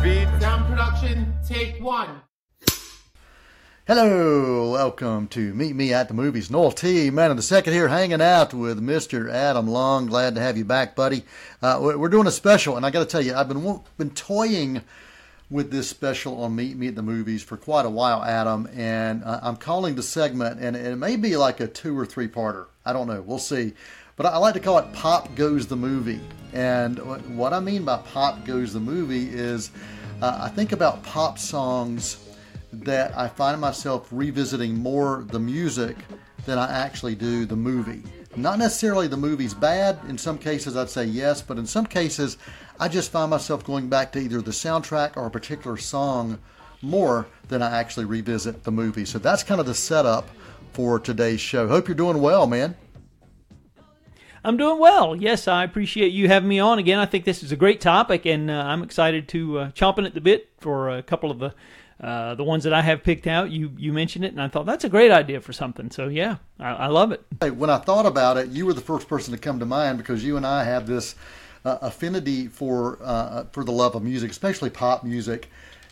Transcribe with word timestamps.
speed. 0.00 0.28
Sound 0.40 0.66
production, 0.66 1.34
take 1.46 1.82
one. 1.82 2.22
Hello, 3.86 4.72
welcome 4.72 5.28
to 5.28 5.52
Meet 5.52 5.76
Me 5.76 5.92
at 5.92 6.08
the 6.08 6.14
Movies. 6.14 6.50
Noel 6.50 6.72
T, 6.72 7.10
Manning 7.10 7.36
the 7.36 7.42
second 7.42 7.74
here, 7.74 7.88
hanging 7.88 8.22
out 8.22 8.54
with 8.54 8.80
Mr. 8.80 9.30
Adam 9.30 9.68
Long. 9.68 10.06
Glad 10.06 10.36
to 10.36 10.40
have 10.40 10.56
you 10.56 10.64
back, 10.64 10.96
buddy. 10.96 11.24
Uh, 11.60 11.78
we're 11.82 12.08
doing 12.08 12.26
a 12.26 12.30
special, 12.30 12.78
and 12.78 12.86
I 12.86 12.90
got 12.90 13.00
to 13.00 13.04
tell 13.04 13.20
you, 13.20 13.34
I've 13.34 13.48
been 13.48 13.80
been 13.98 14.10
toying 14.10 14.80
with 15.50 15.70
this 15.70 15.90
special 15.90 16.42
on 16.44 16.56
Meet 16.56 16.78
Me 16.78 16.88
at 16.88 16.94
the 16.94 17.02
Movies 17.02 17.42
for 17.42 17.58
quite 17.58 17.84
a 17.84 17.90
while, 17.90 18.22
Adam, 18.22 18.70
and 18.74 19.22
uh, 19.22 19.40
I'm 19.42 19.56
calling 19.56 19.96
the 19.96 20.02
segment, 20.02 20.60
and 20.60 20.76
it 20.76 20.96
may 20.96 21.16
be 21.16 21.36
like 21.36 21.60
a 21.60 21.66
two 21.66 21.98
or 21.98 22.06
three 22.06 22.28
parter. 22.28 22.66
I 22.86 22.94
don't 22.94 23.06
know. 23.06 23.20
We'll 23.20 23.38
see. 23.38 23.74
But 24.20 24.34
I 24.34 24.36
like 24.36 24.52
to 24.52 24.60
call 24.60 24.76
it 24.76 24.92
Pop 24.92 25.34
Goes 25.34 25.66
the 25.66 25.76
Movie. 25.76 26.20
And 26.52 26.98
what 27.38 27.54
I 27.54 27.60
mean 27.60 27.86
by 27.86 27.96
Pop 27.96 28.44
Goes 28.44 28.74
the 28.74 28.78
Movie 28.78 29.30
is 29.30 29.70
uh, 30.20 30.40
I 30.42 30.50
think 30.50 30.72
about 30.72 31.02
pop 31.02 31.38
songs 31.38 32.18
that 32.70 33.16
I 33.16 33.28
find 33.28 33.58
myself 33.58 34.08
revisiting 34.10 34.74
more 34.74 35.24
the 35.28 35.40
music 35.40 35.96
than 36.44 36.58
I 36.58 36.70
actually 36.70 37.14
do 37.14 37.46
the 37.46 37.56
movie. 37.56 38.02
Not 38.36 38.58
necessarily 38.58 39.08
the 39.08 39.16
movie's 39.16 39.54
bad. 39.54 39.98
In 40.06 40.18
some 40.18 40.36
cases, 40.36 40.76
I'd 40.76 40.90
say 40.90 41.06
yes, 41.06 41.40
but 41.40 41.56
in 41.56 41.64
some 41.64 41.86
cases, 41.86 42.36
I 42.78 42.88
just 42.88 43.10
find 43.10 43.30
myself 43.30 43.64
going 43.64 43.88
back 43.88 44.12
to 44.12 44.18
either 44.18 44.42
the 44.42 44.50
soundtrack 44.50 45.16
or 45.16 45.28
a 45.28 45.30
particular 45.30 45.78
song 45.78 46.38
more 46.82 47.26
than 47.48 47.62
I 47.62 47.80
actually 47.80 48.04
revisit 48.04 48.64
the 48.64 48.70
movie. 48.70 49.06
So 49.06 49.18
that's 49.18 49.42
kind 49.42 49.62
of 49.62 49.66
the 49.66 49.74
setup 49.74 50.28
for 50.74 51.00
today's 51.00 51.40
show. 51.40 51.66
Hope 51.68 51.88
you're 51.88 51.94
doing 51.94 52.20
well, 52.20 52.46
man. 52.46 52.76
I'm 54.44 54.56
doing 54.56 54.78
well. 54.78 55.14
Yes, 55.14 55.48
I 55.48 55.64
appreciate 55.64 56.12
you 56.12 56.28
having 56.28 56.48
me 56.48 56.58
on 56.58 56.78
again. 56.78 56.98
I 56.98 57.06
think 57.06 57.24
this 57.24 57.42
is 57.42 57.52
a 57.52 57.56
great 57.56 57.80
topic, 57.80 58.24
and 58.24 58.50
uh, 58.50 58.54
I'm 58.54 58.82
excited 58.82 59.28
to 59.28 59.58
uh, 59.58 59.70
chomping 59.72 60.06
at 60.06 60.14
the 60.14 60.20
bit 60.20 60.50
for 60.58 60.88
a 60.90 61.02
couple 61.02 61.30
of 61.30 61.38
the 61.38 61.54
uh, 62.00 62.34
the 62.34 62.44
ones 62.44 62.64
that 62.64 62.72
I 62.72 62.80
have 62.80 63.04
picked 63.04 63.26
out. 63.26 63.50
You 63.50 63.72
you 63.76 63.92
mentioned 63.92 64.24
it, 64.24 64.32
and 64.32 64.40
I 64.40 64.48
thought 64.48 64.64
that's 64.64 64.84
a 64.84 64.88
great 64.88 65.10
idea 65.10 65.40
for 65.40 65.52
something. 65.52 65.90
So 65.90 66.08
yeah, 66.08 66.36
I, 66.58 66.70
I 66.70 66.86
love 66.86 67.12
it. 67.12 67.22
Hey, 67.40 67.50
when 67.50 67.68
I 67.68 67.76
thought 67.78 68.06
about 68.06 68.38
it, 68.38 68.48
you 68.48 68.64
were 68.64 68.72
the 68.72 68.80
first 68.80 69.08
person 69.08 69.32
to 69.34 69.38
come 69.38 69.58
to 69.58 69.66
mind 69.66 69.98
because 69.98 70.24
you 70.24 70.38
and 70.38 70.46
I 70.46 70.64
have 70.64 70.86
this 70.86 71.16
uh, 71.66 71.76
affinity 71.82 72.46
for 72.46 72.98
uh, 73.02 73.44
for 73.52 73.62
the 73.62 73.72
love 73.72 73.94
of 73.94 74.02
music, 74.02 74.30
especially 74.30 74.70
pop 74.70 75.04
music 75.04 75.50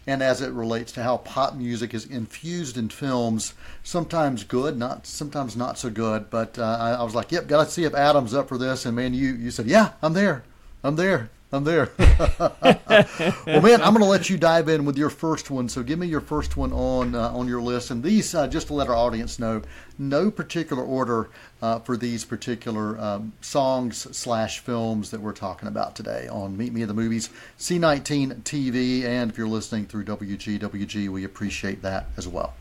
and 0.09 0.23
as 0.23 0.41
it 0.41 0.51
relates 0.53 0.91
to 0.93 1.03
how 1.03 1.19
pop 1.19 1.55
music 1.55 1.93
is 1.93 2.07
infused 2.07 2.79
in 2.79 2.89
films, 2.89 3.53
sometimes 3.83 4.43
good, 4.43 4.79
not 4.79 5.07
sometimes 5.07 5.55
not 5.55 5.77
so 5.77 5.91
good. 5.91 6.31
But 6.31 6.59
uh, 6.59 6.79
I, 6.81 6.91
I, 6.93 7.03
was 7.03 7.15
like, 7.15 7.31
"Yep, 7.31 7.47
got 7.47 7.67
to 7.67 7.71
see 7.71 7.85
if 7.85 7.95
Adam's 7.95 8.33
up 8.33 8.49
for 8.49 8.57
this." 8.57 8.87
And 8.87 8.97
man, 8.97 9.13
you 9.13 9.35
you 9.35 9.51
said, 9.51 9.67
"Yeah, 9.67 9.93
I'm 10.01 10.15
there, 10.15 10.45
I'm 10.83 10.97
there." 10.97 11.29
I'm 11.51 11.65
there. 11.65 11.91
well, 11.99 13.63
man, 13.63 13.81
I'm 13.81 13.95
going 13.95 14.01
to 14.01 14.05
let 14.05 14.29
you 14.29 14.37
dive 14.37 14.69
in 14.69 14.85
with 14.85 14.99
your 14.99 15.09
first 15.09 15.51
one. 15.51 15.71
So, 15.71 15.83
give 15.83 15.99
me 15.99 16.07
your 16.07 16.21
first 16.21 16.59
one 16.59 16.75
on 16.75 17.15
uh, 17.15 17.31
on 17.31 17.49
your 17.49 17.63
list, 17.63 17.91
and 17.91 18.03
these 18.03 18.35
uh, 18.35 18.47
just 18.49 18.67
to 18.67 18.75
let 18.75 18.89
our 18.89 18.95
audience 18.95 19.39
know, 19.39 19.63
no 19.99 20.31
particular 20.31 20.83
order 20.83 21.31
uh, 21.63 21.79
for 21.79 21.97
these 21.97 22.23
particular 22.27 23.01
um, 23.01 23.33
songs 23.41 24.15
slash 24.15 24.59
films 24.59 25.11
that 25.11 25.21
we're 25.23 25.33
talking 25.33 25.69
about 25.69 25.97
today 25.97 26.29
on 26.29 26.55
Meet 26.55 26.75
Me 26.75 26.83
at 26.83 26.89
the 26.89 26.95
Movies, 26.95 27.31
C19 27.59 28.43
TV, 28.43 29.05
and 29.05 29.31
if 29.31 29.39
you're 29.39 29.49
listening 29.49 29.87
through 29.87 30.05
WGWG, 30.05 31.09
we 31.09 31.25
appreciate 31.25 31.81
that 31.81 32.09
as 32.19 32.29
well. 32.29 32.53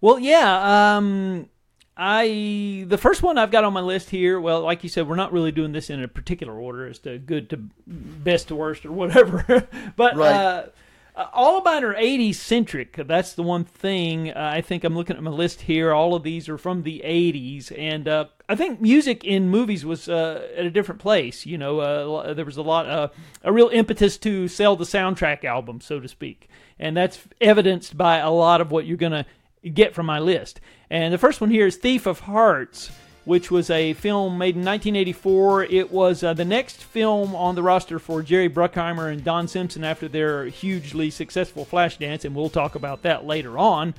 Well, 0.00 0.18
yeah. 0.18 0.96
Um 0.96 1.48
I 2.02 2.86
the 2.88 2.96
first 2.96 3.22
one 3.22 3.36
I've 3.36 3.50
got 3.50 3.64
on 3.64 3.74
my 3.74 3.82
list 3.82 4.08
here. 4.08 4.40
Well, 4.40 4.62
like 4.62 4.82
you 4.82 4.88
said, 4.88 5.06
we're 5.06 5.16
not 5.16 5.34
really 5.34 5.52
doing 5.52 5.72
this 5.72 5.90
in 5.90 6.02
a 6.02 6.08
particular 6.08 6.58
order 6.58 6.86
as 6.86 6.98
to 7.00 7.18
good 7.18 7.50
to 7.50 7.58
best 7.86 8.48
to 8.48 8.56
worst 8.56 8.86
or 8.86 8.92
whatever. 8.92 9.68
but 9.96 10.16
right. 10.16 10.32
uh, 10.34 10.66
all 11.34 11.58
of 11.58 11.64
mine 11.64 11.84
are 11.84 11.94
80s 11.94 12.36
centric. 12.36 12.96
That's 12.96 13.34
the 13.34 13.42
one 13.42 13.64
thing 13.64 14.30
uh, 14.30 14.50
I 14.54 14.62
think 14.62 14.82
I'm 14.82 14.94
looking 14.94 15.14
at 15.14 15.22
my 15.22 15.30
list 15.30 15.60
here. 15.60 15.92
All 15.92 16.14
of 16.14 16.22
these 16.22 16.48
are 16.48 16.56
from 16.56 16.84
the 16.84 17.02
80s, 17.04 17.70
and 17.78 18.08
uh, 18.08 18.24
I 18.48 18.54
think 18.54 18.80
music 18.80 19.22
in 19.22 19.50
movies 19.50 19.84
was 19.84 20.08
uh, 20.08 20.48
at 20.56 20.64
a 20.64 20.70
different 20.70 21.02
place. 21.02 21.44
You 21.44 21.58
know, 21.58 21.80
uh, 21.80 22.32
there 22.32 22.46
was 22.46 22.56
a 22.56 22.62
lot, 22.62 22.86
uh, 22.88 23.08
a 23.44 23.52
real 23.52 23.68
impetus 23.68 24.16
to 24.18 24.48
sell 24.48 24.74
the 24.74 24.84
soundtrack 24.84 25.44
album, 25.44 25.82
so 25.82 26.00
to 26.00 26.08
speak, 26.08 26.48
and 26.78 26.96
that's 26.96 27.20
evidenced 27.42 27.98
by 27.98 28.16
a 28.16 28.30
lot 28.30 28.62
of 28.62 28.70
what 28.70 28.86
you're 28.86 28.96
going 28.96 29.12
to 29.12 29.26
get 29.68 29.94
from 29.94 30.06
my 30.06 30.18
list. 30.18 30.60
And 30.90 31.14
the 31.14 31.18
first 31.18 31.40
one 31.40 31.50
here 31.50 31.66
is 31.68 31.76
Thief 31.76 32.06
of 32.06 32.20
Hearts, 32.20 32.90
which 33.24 33.48
was 33.48 33.70
a 33.70 33.92
film 33.94 34.36
made 34.38 34.56
in 34.56 34.64
1984. 34.64 35.64
It 35.64 35.92
was 35.92 36.24
uh, 36.24 36.34
the 36.34 36.44
next 36.44 36.82
film 36.82 37.34
on 37.36 37.54
the 37.54 37.62
roster 37.62 38.00
for 38.00 38.22
Jerry 38.22 38.50
Bruckheimer 38.50 39.12
and 39.12 39.22
Don 39.22 39.46
Simpson 39.46 39.84
after 39.84 40.08
their 40.08 40.46
hugely 40.46 41.10
successful 41.10 41.64
Flashdance, 41.64 42.24
and 42.24 42.34
we'll 42.34 42.50
talk 42.50 42.74
about 42.74 43.02
that 43.02 43.24
later 43.24 43.56
on. 43.56 43.94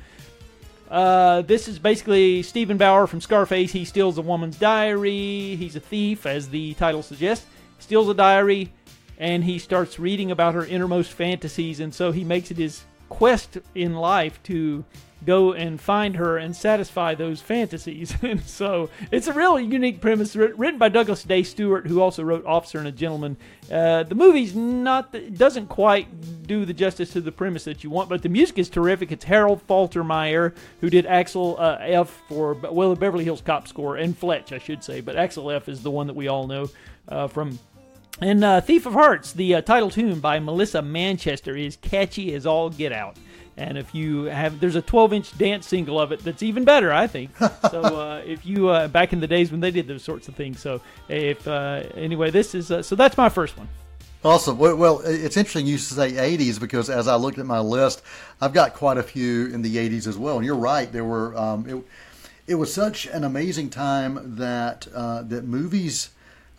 Uh, 0.89 1.41
this 1.43 1.69
is 1.69 1.79
basically 1.79 2.43
Steven 2.43 2.75
Bauer 2.75 3.07
from 3.07 3.21
Scarface. 3.21 3.71
He 3.71 3.85
steals 3.85 4.17
a 4.17 4.21
woman's 4.21 4.57
diary. 4.57 5.55
He's 5.55 5.77
a 5.77 5.79
thief, 5.79 6.25
as 6.25 6.49
the 6.49 6.73
title 6.73 7.01
suggests. 7.01 7.45
Steals 7.79 8.09
a 8.09 8.13
diary, 8.13 8.73
and 9.17 9.45
he 9.45 9.57
starts 9.59 9.97
reading 9.97 10.31
about 10.31 10.55
her 10.55 10.65
innermost 10.65 11.13
fantasies, 11.13 11.79
and 11.79 11.93
so 11.95 12.11
he 12.11 12.25
makes 12.25 12.51
it 12.51 12.57
his 12.57 12.83
quest 13.11 13.57
in 13.75 13.93
life 13.93 14.41
to 14.41 14.85
go 15.25 15.51
and 15.51 15.79
find 15.79 16.15
her 16.15 16.37
and 16.37 16.55
satisfy 16.55 17.13
those 17.13 17.41
fantasies. 17.41 18.15
and 18.21 18.41
so 18.41 18.89
it's 19.11 19.27
a 19.27 19.33
really 19.33 19.65
unique 19.65 19.99
premise 20.01 20.35
written 20.35 20.77
by 20.77 20.87
Douglas 20.89 21.23
Day 21.23 21.43
Stewart, 21.43 21.85
who 21.85 22.01
also 22.01 22.23
wrote 22.23 22.45
Officer 22.45 22.79
and 22.79 22.87
a 22.87 22.91
Gentleman. 22.91 23.35
Uh, 23.69 24.03
the 24.03 24.15
movie's 24.15 24.55
not 24.55 25.13
doesn't 25.35 25.67
quite 25.67 26.47
do 26.47 26.65
the 26.65 26.73
justice 26.73 27.11
to 27.11 27.21
the 27.21 27.33
premise 27.33 27.65
that 27.65 27.83
you 27.83 27.89
want, 27.89 28.09
but 28.09 28.21
the 28.21 28.29
music 28.29 28.57
is 28.57 28.69
terrific. 28.69 29.11
It's 29.11 29.25
Harold 29.25 29.61
Faltermeyer 29.67 30.55
who 30.79 30.89
did 30.89 31.05
Axel 31.05 31.57
uh, 31.59 31.77
F 31.81 32.23
for 32.29 32.53
well 32.53 32.91
the 32.91 32.95
Beverly 32.95 33.25
Hills 33.25 33.41
Cop 33.41 33.67
score 33.67 33.97
and 33.97 34.17
Fletch, 34.17 34.53
I 34.53 34.57
should 34.57 34.83
say, 34.83 35.01
but 35.01 35.17
Axel 35.17 35.51
F 35.51 35.67
is 35.67 35.83
the 35.83 35.91
one 35.91 36.07
that 36.07 36.15
we 36.15 36.29
all 36.29 36.47
know 36.47 36.69
uh, 37.09 37.27
from 37.27 37.59
and 38.21 38.43
uh, 38.43 38.61
Thief 38.61 38.85
of 38.85 38.93
Hearts, 38.93 39.33
the 39.33 39.55
uh, 39.55 39.61
title 39.61 39.89
tune 39.89 40.19
by 40.19 40.39
Melissa 40.39 40.81
Manchester, 40.81 41.55
is 41.55 41.75
catchy 41.77 42.33
as 42.33 42.45
all 42.45 42.69
get 42.69 42.91
out. 42.91 43.17
And 43.57 43.77
if 43.77 43.93
you 43.93 44.23
have, 44.25 44.59
there's 44.59 44.75
a 44.75 44.81
12 44.81 45.13
inch 45.13 45.37
dance 45.37 45.67
single 45.67 45.99
of 45.99 46.11
it 46.11 46.23
that's 46.23 46.41
even 46.41 46.63
better, 46.63 46.93
I 46.93 47.07
think. 47.07 47.35
so 47.71 47.81
uh, 47.81 48.21
if 48.25 48.45
you, 48.45 48.69
uh, 48.69 48.87
back 48.87 49.13
in 49.13 49.19
the 49.19 49.27
days 49.27 49.51
when 49.51 49.59
they 49.59 49.71
did 49.71 49.87
those 49.87 50.03
sorts 50.03 50.27
of 50.27 50.35
things. 50.35 50.59
So 50.59 50.81
if, 51.09 51.47
uh, 51.47 51.83
anyway, 51.95 52.31
this 52.31 52.55
is, 52.55 52.71
uh, 52.71 52.81
so 52.81 52.95
that's 52.95 53.17
my 53.17 53.29
first 53.29 53.57
one. 53.57 53.67
Awesome. 54.23 54.59
Well, 54.59 55.01
it's 55.03 55.35
interesting 55.35 55.65
you 55.65 55.79
say 55.79 56.11
80s 56.11 56.59
because 56.59 56.91
as 56.91 57.07
I 57.07 57.15
looked 57.15 57.39
at 57.39 57.47
my 57.47 57.59
list, 57.59 58.03
I've 58.39 58.53
got 58.53 58.75
quite 58.75 58.99
a 58.99 59.03
few 59.03 59.47
in 59.47 59.63
the 59.63 59.77
80s 59.77 60.05
as 60.05 60.15
well. 60.15 60.37
And 60.37 60.45
you're 60.45 60.55
right. 60.55 60.91
There 60.91 61.03
were, 61.03 61.35
um, 61.35 61.67
it, 61.67 61.83
it 62.45 62.55
was 62.55 62.71
such 62.71 63.07
an 63.07 63.23
amazing 63.23 63.71
time 63.71 64.35
that, 64.35 64.87
uh, 64.93 65.23
that 65.23 65.45
movies, 65.45 66.11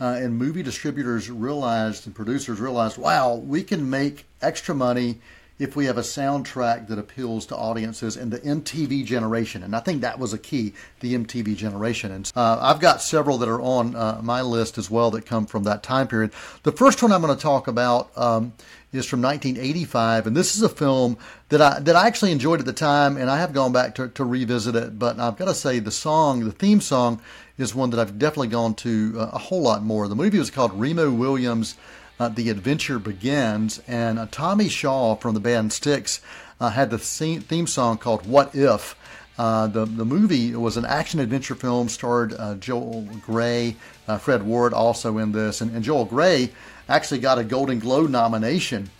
uh, 0.03 0.17
and 0.17 0.37
movie 0.37 0.65
distributors 0.65 1.31
realized 1.31 2.07
and 2.07 2.15
producers 2.15 2.59
realized, 2.59 2.99
wow, 2.99 3.37
we 3.37 3.63
can 3.63 3.89
make 3.89 4.27
extra 4.41 4.75
money 4.75 5.21
if 5.61 5.77
we 5.77 5.85
have 5.85 5.97
a 5.97 6.03
soundtrack 6.03 6.89
that 6.89 6.99
appeals 6.99 7.47
to 7.47 7.57
audiences 7.57 8.17
and 8.17 8.33
the 8.33 8.41
MTV 8.41 9.05
generation. 9.05 9.63
And 9.63 9.77
I 9.77 9.81
think 9.81 10.01
that 10.01 10.19
was 10.19 10.33
a 10.33 10.39
key, 10.39 10.75
the 10.99 11.15
MTV 11.15 11.55
generation. 11.55 12.11
And 12.11 12.33
uh, 12.35 12.59
I've 12.61 12.81
got 12.81 13.01
several 13.01 13.39
that 13.39 13.49
are 13.49 13.61
on 13.61 13.95
uh, 13.95 14.19
my 14.25 14.43
list 14.43 14.77
as 14.77 14.91
well 14.91 15.13
that 15.13 15.25
come 15.25 15.47
from 15.47 15.63
that 15.65 15.85
time 15.85 16.09
period. 16.09 16.33
The 16.65 16.73
first 16.73 17.01
one 17.01 17.13
I'm 17.13 17.23
going 17.23 17.37
to 17.37 17.41
talk 17.41 17.69
about 17.69 18.11
um, 18.19 18.55
is 18.93 19.07
from 19.07 19.23
1985, 19.23 20.27
and 20.27 20.37
this 20.37 20.57
is 20.57 20.63
a 20.63 20.69
film 20.69 21.17
that 21.49 21.63
I 21.63 21.79
that 21.79 21.95
I 21.95 22.09
actually 22.09 22.33
enjoyed 22.33 22.59
at 22.59 22.67
the 22.67 22.73
time, 22.73 23.17
and 23.17 23.31
I 23.31 23.39
have 23.39 23.53
gone 23.53 23.73
back 23.73 23.95
to, 23.95 24.09
to 24.09 24.25
revisit 24.25 24.75
it. 24.75 24.99
But 24.99 25.21
I've 25.21 25.37
got 25.37 25.47
to 25.47 25.55
say, 25.55 25.79
the 25.79 25.91
song, 25.91 26.45
the 26.45 26.53
theme 26.53 26.81
song, 26.81 27.23
is 27.59 27.75
one 27.75 27.91
that 27.91 28.01
I've 28.01 28.19
definitely 28.19 28.49
gone 28.49 28.75
to 28.77 29.15
uh, 29.19 29.31
a 29.33 29.39
whole 29.39 29.63
lot 29.63 29.83
more. 29.83 30.09
The 30.09 30.15
movie 30.15 30.39
was 30.39 30.51
called 30.51 30.73
Remo 30.79 31.11
Williams 31.11 31.77
uh, 32.19 32.29
The 32.29 32.51
Adventure 32.51 32.99
Begins. 32.99 33.83
And 33.87 34.19
uh, 34.19 34.27
Tommy 34.31 34.69
Shaw 34.69 35.17
from 35.17 35.35
the 35.35 35.41
band 35.41 35.73
Styx 35.73 36.21
uh, 36.61 36.71
had 36.71 36.91
the 36.91 36.99
theme 36.99 37.67
song 37.67 37.99
called 37.99 38.27
What 38.27 38.55
If. 38.55 38.97
Uh, 39.39 39.67
the, 39.67 39.87
the 39.87 40.05
movie 40.05 40.55
was 40.55 40.77
an 40.77 40.85
action 40.85 41.19
adventure 41.19 41.55
film, 41.55 41.89
starred 41.89 42.35
uh, 42.35 42.55
Joel 42.57 43.09
Grey, 43.23 43.77
uh, 44.07 44.19
Fred 44.19 44.43
Ward 44.43 44.75
also 44.75 45.19
in 45.19 45.33
this. 45.33 45.61
And, 45.61 45.75
and, 45.75 45.83
Joel 45.83 46.05
Grey 46.05 46.51
actually 46.89 47.21
got 47.21 47.39
a 47.39 47.45
Golden 47.45 47.79
Globe 47.79 48.11
nomination 48.11 48.91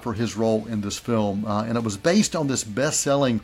for 0.00 0.12
his 0.12 0.36
role 0.36 0.64
in 0.68 0.80
this 0.80 0.96
film. 0.96 1.44
and 1.44 1.76
it 1.76 1.82
was 1.82 1.96
based 1.96 2.36
on 2.36 2.46
this 2.46 2.62
best 2.62 3.00
selling 3.00 3.40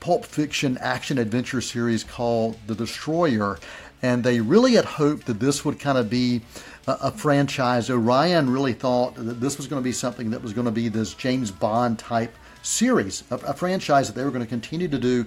pulp 0.00 0.24
fiction 0.24 0.76
action 0.80 1.18
adventure 1.18 1.60
series 1.60 2.04
called 2.04 2.58
The 2.66 2.74
Destroyer. 2.74 3.58
And 4.02 4.22
they 4.22 4.40
really 4.40 4.74
had 4.74 4.84
hoped 4.84 5.26
that 5.26 5.40
this 5.40 5.64
would 5.64 5.80
kind 5.80 5.98
of 5.98 6.10
be 6.10 6.42
a, 6.86 7.10
franchise. 7.10 7.90
Orion 7.90 8.50
really 8.50 8.72
thought 8.72 9.14
that 9.16 9.40
this 9.40 9.56
was 9.56 9.66
going 9.66 9.82
to 9.82 9.84
be 9.84 9.92
something 9.92 10.30
that 10.30 10.42
was 10.42 10.52
going 10.52 10.66
to 10.66 10.70
be 10.70 10.88
this 10.88 11.14
James 11.14 11.50
Bond 11.50 11.98
type 11.98 12.34
series, 12.62 13.24
a, 13.30 13.36
a 13.36 13.54
franchise 13.54 14.06
that 14.08 14.14
they 14.14 14.24
were 14.24 14.30
going 14.30 14.44
to 14.44 14.48
continue 14.48 14.88
to 14.88 14.98
do 14.98 15.26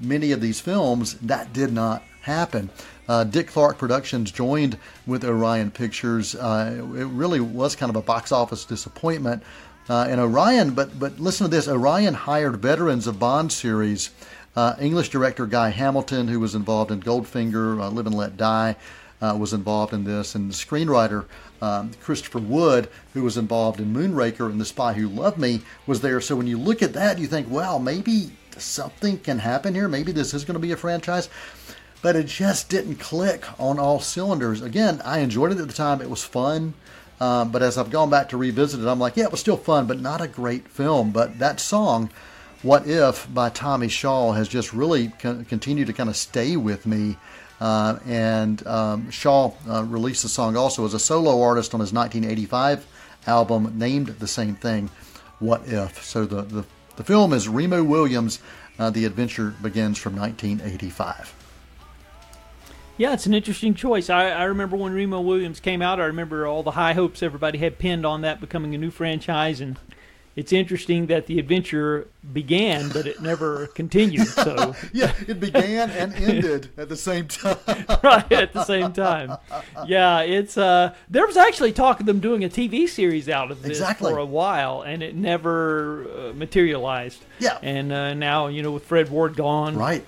many 0.00 0.32
of 0.32 0.40
these 0.40 0.60
films. 0.60 1.14
That 1.14 1.52
did 1.52 1.72
not 1.72 2.02
happen. 2.22 2.70
Uh, 3.08 3.24
Dick 3.24 3.48
Clark 3.48 3.78
Productions 3.78 4.32
joined 4.32 4.78
with 5.06 5.24
Orion 5.24 5.70
Pictures. 5.70 6.34
Uh, 6.34 6.72
it 6.96 7.06
really 7.06 7.40
was 7.40 7.76
kind 7.76 7.90
of 7.90 7.96
a 7.96 8.02
box 8.02 8.32
office 8.32 8.64
disappointment. 8.64 9.42
Uh, 9.88 10.06
and 10.08 10.20
Orion, 10.20 10.72
but 10.72 10.98
but 10.98 11.20
listen 11.20 11.44
to 11.44 11.50
this: 11.50 11.68
Orion 11.68 12.12
hired 12.12 12.56
veterans 12.56 13.06
of 13.06 13.20
Bond 13.20 13.52
series, 13.52 14.10
uh, 14.56 14.74
English 14.80 15.10
director 15.10 15.46
Guy 15.46 15.68
Hamilton, 15.68 16.28
who 16.28 16.40
was 16.40 16.54
involved 16.54 16.90
in 16.90 17.00
Goldfinger, 17.00 17.80
uh, 17.80 17.90
Live 17.90 18.06
and 18.06 18.16
Let 18.16 18.36
Die, 18.36 18.76
uh, 19.20 19.36
was 19.38 19.52
involved 19.52 19.92
in 19.92 20.04
this, 20.04 20.34
and 20.34 20.50
the 20.50 20.54
screenwriter 20.54 21.26
um, 21.62 21.92
Christopher 22.02 22.38
Wood, 22.38 22.88
who 23.14 23.22
was 23.22 23.36
involved 23.36 23.80
in 23.80 23.94
Moonraker 23.94 24.50
and 24.50 24.60
The 24.60 24.64
Spy 24.64 24.94
Who 24.94 25.08
Loved 25.08 25.38
Me, 25.38 25.62
was 25.86 26.00
there. 26.00 26.20
So 26.20 26.36
when 26.36 26.46
you 26.46 26.58
look 26.58 26.82
at 26.82 26.92
that, 26.94 27.18
you 27.18 27.26
think, 27.26 27.48
well, 27.50 27.78
maybe 27.78 28.32
something 28.58 29.18
can 29.18 29.38
happen 29.38 29.74
here. 29.74 29.88
Maybe 29.88 30.12
this 30.12 30.34
is 30.34 30.44
going 30.44 30.54
to 30.54 30.60
be 30.60 30.72
a 30.72 30.76
franchise 30.76 31.28
but 32.02 32.14
it 32.14 32.26
just 32.26 32.68
didn't 32.68 32.96
click 32.96 33.44
on 33.58 33.80
all 33.80 33.98
cylinders. 33.98 34.62
Again, 34.62 35.00
I 35.04 35.18
enjoyed 35.20 35.50
it 35.50 35.58
at 35.58 35.66
the 35.66 35.74
time; 35.74 36.00
it 36.00 36.10
was 36.10 36.22
fun. 36.22 36.74
Um, 37.20 37.50
but 37.50 37.62
as 37.62 37.78
I've 37.78 37.90
gone 37.90 38.10
back 38.10 38.28
to 38.28 38.36
revisit 38.36 38.80
it, 38.80 38.86
I'm 38.86 38.98
like, 38.98 39.16
yeah, 39.16 39.24
it 39.24 39.30
was 39.30 39.40
still 39.40 39.56
fun, 39.56 39.86
but 39.86 40.00
not 40.00 40.20
a 40.20 40.28
great 40.28 40.68
film. 40.68 41.10
But 41.10 41.38
that 41.38 41.58
song, 41.60 42.10
"What 42.62 42.86
If" 42.86 43.32
by 43.32 43.50
Tommy 43.50 43.88
Shaw, 43.88 44.32
has 44.32 44.48
just 44.48 44.72
really 44.72 45.08
con- 45.08 45.44
continued 45.44 45.86
to 45.88 45.92
kind 45.92 46.08
of 46.08 46.16
stay 46.16 46.56
with 46.56 46.86
me. 46.86 47.16
Uh, 47.60 47.98
and 48.06 48.66
um, 48.66 49.10
Shaw 49.10 49.52
uh, 49.68 49.82
released 49.84 50.22
the 50.22 50.28
song 50.28 50.56
also 50.56 50.84
as 50.84 50.92
a 50.92 50.98
solo 50.98 51.40
artist 51.40 51.72
on 51.72 51.80
his 51.80 51.92
1985 51.92 52.86
album 53.26 53.78
named 53.78 54.08
the 54.08 54.26
same 54.26 54.54
thing, 54.54 54.90
"What 55.38 55.62
If." 55.66 56.04
So 56.04 56.24
the 56.26 56.42
the, 56.42 56.64
the 56.96 57.04
film 57.04 57.32
is 57.32 57.48
Remo 57.48 57.82
Williams. 57.82 58.40
Uh, 58.78 58.90
the 58.90 59.06
adventure 59.06 59.54
begins 59.62 59.96
from 59.96 60.16
1985. 60.16 61.34
Yeah, 62.98 63.12
it's 63.12 63.26
an 63.26 63.34
interesting 63.34 63.74
choice. 63.74 64.08
I, 64.08 64.30
I 64.30 64.44
remember 64.44 64.76
when 64.76 64.94
Remo 64.94 65.20
Williams 65.20 65.60
came 65.60 65.82
out, 65.82 66.00
I 66.00 66.06
remember 66.06 66.46
all 66.46 66.62
the 66.62 66.70
high 66.72 66.94
hopes 66.94 67.22
everybody 67.22 67.58
had 67.58 67.78
pinned 67.78 68.06
on 68.06 68.22
that 68.22 68.40
becoming 68.40 68.74
a 68.74 68.78
new 68.78 68.90
franchise. 68.90 69.60
And 69.60 69.78
it's 70.36 70.52
interesting 70.52 71.06
that 71.06 71.26
the 71.26 71.38
adventure 71.38 72.08
began, 72.32 72.90
but 72.90 73.06
it 73.06 73.20
never 73.20 73.68
continued. 73.68 74.28
So 74.28 74.74
yeah, 74.92 75.12
it 75.26 75.40
began 75.40 75.90
and 75.90 76.14
ended 76.14 76.70
at 76.76 76.88
the 76.88 76.96
same 76.96 77.26
time. 77.26 77.56
right 78.02 78.30
at 78.30 78.52
the 78.52 78.64
same 78.64 78.92
time. 78.92 79.36
Yeah, 79.86 80.20
it's 80.20 80.56
uh, 80.56 80.94
there 81.08 81.26
was 81.26 81.36
actually 81.36 81.72
talk 81.72 82.00
of 82.00 82.06
them 82.06 82.20
doing 82.20 82.44
a 82.44 82.48
TV 82.48 82.88
series 82.88 83.28
out 83.28 83.50
of 83.50 83.62
this 83.62 83.78
exactly. 83.78 84.12
for 84.12 84.18
a 84.18 84.26
while, 84.26 84.82
and 84.82 85.02
it 85.02 85.16
never 85.16 86.06
uh, 86.08 86.32
materialized. 86.34 87.24
Yeah, 87.38 87.58
and 87.62 87.92
uh, 87.92 88.14
now 88.14 88.46
you 88.46 88.62
know 88.62 88.72
with 88.72 88.84
Fred 88.84 89.08
Ward 89.08 89.36
gone, 89.36 89.74
right 89.76 90.04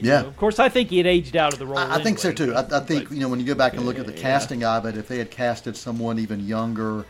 yeah. 0.00 0.22
Know, 0.22 0.28
of 0.28 0.36
course, 0.36 0.58
I 0.58 0.68
think 0.68 0.90
he 0.90 0.98
had 0.98 1.06
aged 1.06 1.36
out 1.36 1.52
of 1.52 1.58
the 1.58 1.66
role. 1.66 1.78
I, 1.78 1.84
anyway, 1.84 2.02
think 2.04 2.18
so 2.18 2.32
too. 2.32 2.54
I, 2.54 2.60
I, 2.60 2.80
think 2.80 3.08
but, 3.08 3.14
you 3.14 3.20
know 3.20 3.28
when 3.28 3.40
you 3.40 3.46
go 3.46 3.54
back 3.54 3.74
and 3.74 3.84
look 3.84 3.98
at 3.98 4.06
the 4.06 4.12
casting 4.12 4.60
yeah. 4.60 4.76
of 4.76 4.86
it, 4.86 4.96
if 4.96 5.08
they 5.08 5.18
had 5.18 5.30
casted 5.30 5.76
someone 5.76 6.18
even 6.18 6.40
younger, 6.46 7.04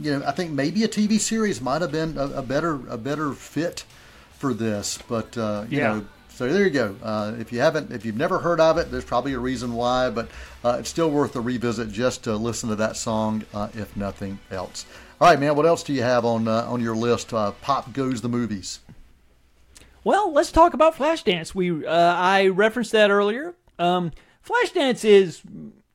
you 0.00 0.18
know, 0.18 0.26
I 0.26 0.32
think 0.32 0.50
maybe 0.50 0.84
a 0.84 0.88
TV 0.88 1.18
series 1.18 1.60
might 1.60 1.82
have 1.82 1.92
been 1.92 2.16
a, 2.16 2.26
a 2.28 2.42
better 2.42 2.80
a 2.88 2.98
better 2.98 3.32
fit 3.32 3.84
for 4.38 4.54
this. 4.54 4.98
But 5.08 5.36
uh, 5.36 5.64
you 5.68 5.78
yeah. 5.78 5.94
know, 5.94 6.06
so 6.28 6.52
there 6.52 6.64
you 6.64 6.70
go. 6.70 6.96
Uh, 7.02 7.34
if 7.38 7.52
you 7.52 7.60
haven't, 7.60 7.92
if 7.92 8.04
you've 8.04 8.16
never 8.16 8.38
heard 8.38 8.60
of 8.60 8.78
it, 8.78 8.90
there's 8.90 9.04
probably 9.04 9.34
a 9.34 9.38
reason 9.38 9.74
why. 9.74 10.10
But 10.10 10.28
uh, 10.64 10.76
it's 10.80 10.88
still 10.88 11.10
worth 11.10 11.36
a 11.36 11.40
revisit 11.40 11.90
just 11.90 12.24
to 12.24 12.36
listen 12.36 12.68
to 12.70 12.76
that 12.76 12.96
song, 12.96 13.44
uh, 13.52 13.68
if 13.74 13.96
nothing 13.96 14.38
else. 14.50 14.86
All 15.20 15.28
right, 15.28 15.38
man. 15.38 15.54
What 15.54 15.66
else 15.66 15.82
do 15.82 15.92
you 15.92 16.02
have 16.02 16.24
on 16.24 16.48
uh, 16.48 16.64
on 16.68 16.80
your 16.80 16.96
list? 16.96 17.32
Uh, 17.32 17.52
Pop 17.62 17.92
goes 17.92 18.20
the 18.20 18.28
movies. 18.28 18.80
Well, 20.04 20.32
let's 20.32 20.50
talk 20.50 20.74
about 20.74 20.96
Flashdance. 20.96 21.54
We 21.54 21.86
uh, 21.86 22.14
I 22.16 22.48
referenced 22.48 22.92
that 22.92 23.10
earlier. 23.10 23.54
Um, 23.78 24.12
Flashdance 24.46 25.04
is, 25.04 25.42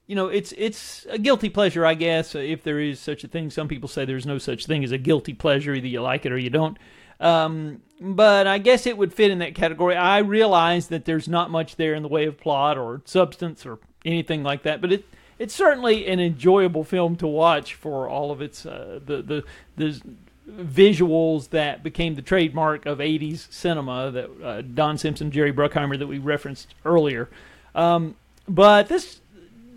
you 0.07 0.15
know, 0.15 0.27
it's 0.27 0.53
it's 0.57 1.05
a 1.09 1.17
guilty 1.17 1.49
pleasure, 1.49 1.85
I 1.85 1.93
guess, 1.93 2.33
if 2.33 2.63
there 2.63 2.79
is 2.79 2.99
such 2.99 3.23
a 3.23 3.27
thing. 3.27 3.49
Some 3.49 3.67
people 3.67 3.89
say 3.89 4.05
there's 4.05 4.25
no 4.25 4.37
such 4.37 4.65
thing 4.65 4.83
as 4.83 4.91
a 4.91 4.97
guilty 4.97 5.33
pleasure. 5.33 5.73
Either 5.73 5.87
you 5.87 6.01
like 6.01 6.25
it 6.25 6.31
or 6.31 6.37
you 6.37 6.49
don't. 6.49 6.77
Um, 7.19 7.81
but 7.99 8.47
I 8.47 8.57
guess 8.57 8.85
it 8.85 8.97
would 8.97 9.13
fit 9.13 9.31
in 9.31 9.39
that 9.39 9.53
category. 9.53 9.95
I 9.95 10.19
realize 10.19 10.87
that 10.87 11.05
there's 11.05 11.27
not 11.27 11.51
much 11.51 11.75
there 11.75 11.93
in 11.93 12.03
the 12.03 12.09
way 12.09 12.25
of 12.25 12.39
plot 12.39 12.77
or 12.77 13.01
substance 13.05 13.65
or 13.65 13.79
anything 14.05 14.43
like 14.43 14.63
that, 14.63 14.81
but 14.81 14.93
it 14.93 15.05
it's 15.39 15.53
certainly 15.53 16.07
an 16.07 16.19
enjoyable 16.19 16.83
film 16.83 17.15
to 17.17 17.27
watch 17.27 17.73
for 17.73 18.07
all 18.07 18.31
of 18.31 18.41
its 18.41 18.65
uh, 18.65 18.99
the 19.05 19.21
the 19.21 19.43
the 19.75 20.01
visuals 20.49 21.49
that 21.49 21.83
became 21.83 22.15
the 22.15 22.21
trademark 22.21 22.85
of 22.85 22.99
80s 22.99 23.51
cinema 23.51 24.09
that 24.11 24.29
uh, 24.41 24.61
Don 24.61 24.97
Simpson, 24.97 25.29
Jerry 25.29 25.51
Bruckheimer 25.51 25.99
that 25.99 26.07
we 26.07 26.19
referenced 26.19 26.73
earlier. 26.85 27.29
Um, 27.75 28.15
but 28.47 28.87
this 28.87 29.19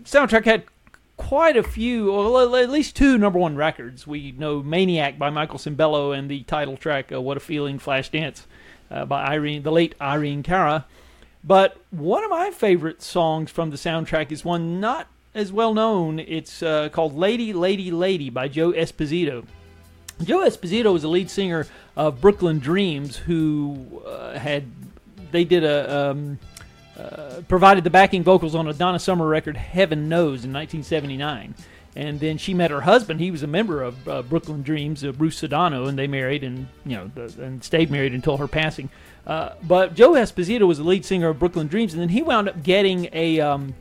soundtrack 0.03 0.45
had 0.45 0.63
quite 1.17 1.55
a 1.55 1.63
few, 1.63 2.11
well, 2.11 2.55
at 2.55 2.69
least 2.69 2.95
two 2.95 3.17
number 3.17 3.37
one 3.37 3.55
records. 3.55 4.07
We 4.07 4.31
know 4.31 4.63
Maniac 4.63 5.19
by 5.19 5.29
Michael 5.29 5.59
Sembello 5.59 6.17
and 6.17 6.29
the 6.29 6.43
title 6.43 6.77
track, 6.77 7.11
uh, 7.11 7.21
What 7.21 7.37
a 7.37 7.39
Feeling, 7.39 7.79
Flashdance 7.79 8.45
uh, 8.89 9.05
by 9.05 9.25
Irene, 9.25 9.63
the 9.63 9.71
late 9.71 9.95
Irene 10.01 10.43
Cara. 10.43 10.85
But 11.43 11.77
one 11.91 12.23
of 12.23 12.29
my 12.29 12.51
favorite 12.51 13.01
songs 13.01 13.51
from 13.51 13.69
the 13.69 13.77
soundtrack 13.77 14.31
is 14.31 14.45
one 14.45 14.79
not 14.79 15.07
as 15.33 15.51
well 15.51 15.73
known. 15.73 16.19
It's 16.19 16.61
uh, 16.61 16.89
called 16.89 17.15
Lady, 17.15 17.53
Lady, 17.53 17.91
Lady 17.91 18.29
by 18.29 18.47
Joe 18.47 18.71
Esposito. 18.71 19.45
Joe 20.23 20.39
Esposito 20.39 20.93
was 20.93 21.01
the 21.01 21.07
lead 21.07 21.29
singer 21.29 21.67
of 21.95 22.21
Brooklyn 22.21 22.59
Dreams, 22.59 23.15
who 23.17 24.01
uh, 24.05 24.37
had 24.37 24.65
they 25.31 25.43
did 25.43 25.63
a 25.63 26.11
um, 26.11 26.39
uh, 26.97 27.41
provided 27.47 27.83
the 27.83 27.89
backing 27.89 28.23
vocals 28.23 28.53
on 28.53 28.67
a 28.67 28.73
Donna 28.73 28.99
Summer 28.99 29.27
record, 29.27 29.55
Heaven 29.55 30.09
Knows, 30.09 30.43
in 30.43 30.51
1979. 30.51 31.55
And 31.95 32.19
then 32.19 32.37
she 32.37 32.53
met 32.53 32.71
her 32.71 32.81
husband. 32.81 33.19
He 33.19 33.31
was 33.31 33.43
a 33.43 33.47
member 33.47 33.81
of 33.83 34.07
uh, 34.07 34.21
Brooklyn 34.21 34.61
Dreams, 34.61 35.03
uh, 35.03 35.11
Bruce 35.11 35.41
Sudano, 35.41 35.87
and 35.87 35.97
they 35.97 36.07
married 36.07 36.43
and 36.43 36.67
you 36.85 36.95
know 36.95 37.11
the, 37.13 37.43
and 37.43 37.63
stayed 37.63 37.91
married 37.91 38.13
until 38.13 38.37
her 38.37 38.47
passing. 38.47 38.89
Uh, 39.27 39.53
but 39.63 39.93
Joe 39.93 40.11
Esposito 40.11 40.67
was 40.67 40.77
the 40.77 40.83
lead 40.83 41.05
singer 41.05 41.29
of 41.29 41.39
Brooklyn 41.39 41.67
Dreams, 41.67 41.93
and 41.93 42.01
then 42.01 42.09
he 42.09 42.21
wound 42.21 42.47
up 42.47 42.63
getting 42.63 43.09
a 43.11 43.41
um, 43.41 43.73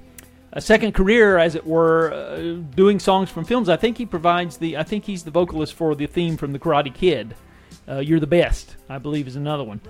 a 0.52 0.60
second 0.60 0.92
career, 0.92 1.38
as 1.38 1.54
it 1.54 1.64
were, 1.64 2.12
uh, 2.12 2.74
doing 2.74 2.98
songs 2.98 3.30
from 3.30 3.44
films. 3.44 3.68
I 3.68 3.76
think 3.76 3.96
he 3.96 4.06
provides 4.06 4.56
the. 4.56 4.76
I 4.76 4.82
think 4.82 5.04
he's 5.04 5.22
the 5.22 5.30
vocalist 5.30 5.74
for 5.74 5.94
the 5.94 6.06
theme 6.06 6.36
from 6.36 6.52
The 6.52 6.58
Karate 6.58 6.92
Kid. 6.92 7.34
You're 7.88 8.20
the 8.20 8.26
best, 8.28 8.76
I 8.88 8.98
believe, 8.98 9.26
is 9.26 9.34
another 9.34 9.64
one. 9.64 9.80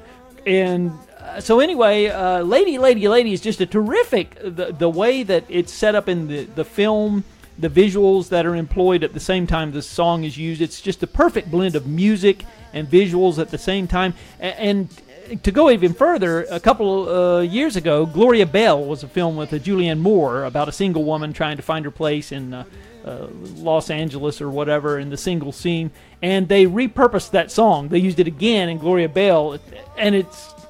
And 0.47 0.91
so, 1.41 1.61
anyway, 1.61 2.07
uh, 2.07 2.43
Lady, 2.43 2.79
Lady, 2.79 3.09
Lady 3.09 3.33
is 3.33 3.41
just 3.41 3.61
a 3.61 3.67
terrific. 3.67 4.37
The 4.43 4.75
the 4.77 4.89
way 4.89 5.23
that 5.23 5.45
it's 5.49 5.73
set 5.73 5.95
up 5.95 6.09
in 6.09 6.29
the 6.29 6.45
the 6.45 6.65
film, 6.65 7.25
the 7.59 7.69
visuals 7.69 8.29
that 8.31 8.47
are 8.47 8.57
employed 8.57 9.05
at 9.05 9.12
the 9.12 9.21
same 9.21 9.47
time 9.47 9.73
the 9.73 9.83
song 9.83 10.25
is 10.25 10.37
used. 10.37 10.61
It's 10.61 10.81
just 10.81 11.03
a 11.03 11.07
perfect 11.07 11.50
blend 11.50 11.77
of 11.77 11.87
music 11.87 12.45
and 12.73 12.89
visuals 12.89 13.39
at 13.39 13.50
the 13.50 13.59
same 13.59 13.87
time. 13.87 14.15
and, 14.39 14.55
and 14.59 15.43
to 15.43 15.53
go 15.53 15.71
even 15.71 15.95
further, 15.95 16.43
a 16.50 16.59
couple 16.59 17.09
uh, 17.09 17.41
years 17.41 17.77
ago, 17.77 18.05
Gloria 18.05 18.47
Bell 18.47 18.85
was 18.85 19.03
a 19.03 19.09
film 19.09 19.37
with 19.37 19.53
uh, 19.53 19.59
Julianne 19.59 20.00
Moore 20.00 20.45
about 20.45 20.69
a 20.69 20.73
single 20.73 21.05
woman 21.05 21.33
trying 21.33 21.57
to 21.57 21.62
find 21.62 21.85
her 21.85 21.91
place 21.91 22.33
in 22.33 22.53
uh, 22.53 22.65
uh, 23.05 23.29
Los 23.57 23.91
Angeles 23.91 24.41
or 24.41 24.50
whatever 24.50 24.99
in 24.99 25.11
the 25.11 25.17
single 25.17 25.53
scene, 25.53 25.91
and 26.21 26.49
they 26.49 26.67
repurposed 26.67 27.31
that 27.31 27.50
song. 27.50 27.89
They 27.89 27.99
used 27.99 28.19
it 28.19 28.27
again 28.27 28.69
in 28.69 28.79
Gloria 28.79 29.09
Bell, 29.09 29.59
and 29.97 30.15
it 30.15 30.27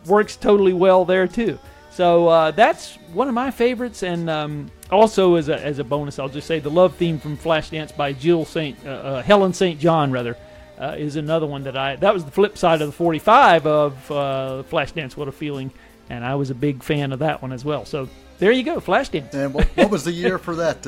works 0.07 0.37
totally 0.37 0.73
well 0.73 1.05
there 1.05 1.27
too. 1.27 1.59
So 1.91 2.29
uh, 2.29 2.51
that's 2.53 2.97
one 3.13 3.29
of 3.29 3.35
my 3.35 3.51
favorites, 3.51 4.03
and 4.03 4.31
um, 4.31 4.71
also 4.91 5.35
as 5.35 5.49
a, 5.49 5.61
as 5.61 5.79
a 5.79 5.85
bonus, 5.85 6.19
I'll 6.19 6.29
just 6.29 6.47
say 6.47 6.59
the 6.59 6.71
love 6.71 6.95
theme 6.95 7.19
from 7.19 7.37
Flashdance 7.37 7.95
by 7.97 8.13
Jill 8.13 8.45
Saint 8.45 8.87
uh, 8.87 9.23
Helen 9.23 9.53
St. 9.53 9.79
John 9.79 10.13
rather 10.13 10.37
uh, 10.79 10.95
is 10.97 11.17
another 11.17 11.47
one 11.47 11.65
that 11.65 11.77
I. 11.77 11.97
That 11.97 12.15
was 12.15 12.25
the 12.25 12.31
flip 12.31 12.57
side 12.57 12.81
of 12.81 12.89
the 12.89 12.93
45 12.93 13.67
of 13.67 14.11
uh, 14.11 14.63
Flashdance. 14.71 15.17
What 15.17 15.29
a 15.29 15.33
feeling! 15.33 15.73
And 16.09 16.25
I 16.25 16.37
was 16.37 16.51
a 16.51 16.55
big 16.55 16.83
fan 16.83 17.13
of 17.13 17.19
that 17.21 17.43
one 17.43 17.53
as 17.53 17.65
well. 17.65 17.85
So 17.85 18.09
there 18.39 18.53
you 18.53 18.63
go, 18.63 18.81
Flashdance. 18.81 19.35
And 19.35 19.53
what, 19.53 19.67
what 19.77 19.91
was 19.91 20.05
the 20.05 20.13
year 20.13 20.39
for 20.39 20.57
that? 20.57 20.87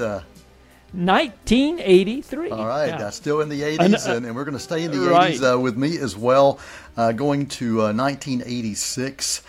Uh... 0.94 0.99
1983. 0.99 2.50
All 2.50 2.66
right, 2.66 2.88
yeah. 2.88 3.11
still 3.11 3.40
in 3.40 3.49
the 3.49 3.62
80s, 3.62 4.08
uh, 4.08 4.16
and, 4.16 4.26
and, 4.26 4.37
we're 4.37 4.44
going 4.44 4.56
to 4.56 4.61
stay 4.61 4.84
in 4.84 4.90
the 4.90 5.11
right. 5.11 5.34
80s 5.34 5.54
uh, 5.54 5.58
with 5.58 5.76
me 5.76 5.99
as 5.99 6.16
well. 6.16 6.58
Uh, 6.96 7.12
going 7.12 7.46
to 7.46 7.78
1986. 7.78 9.42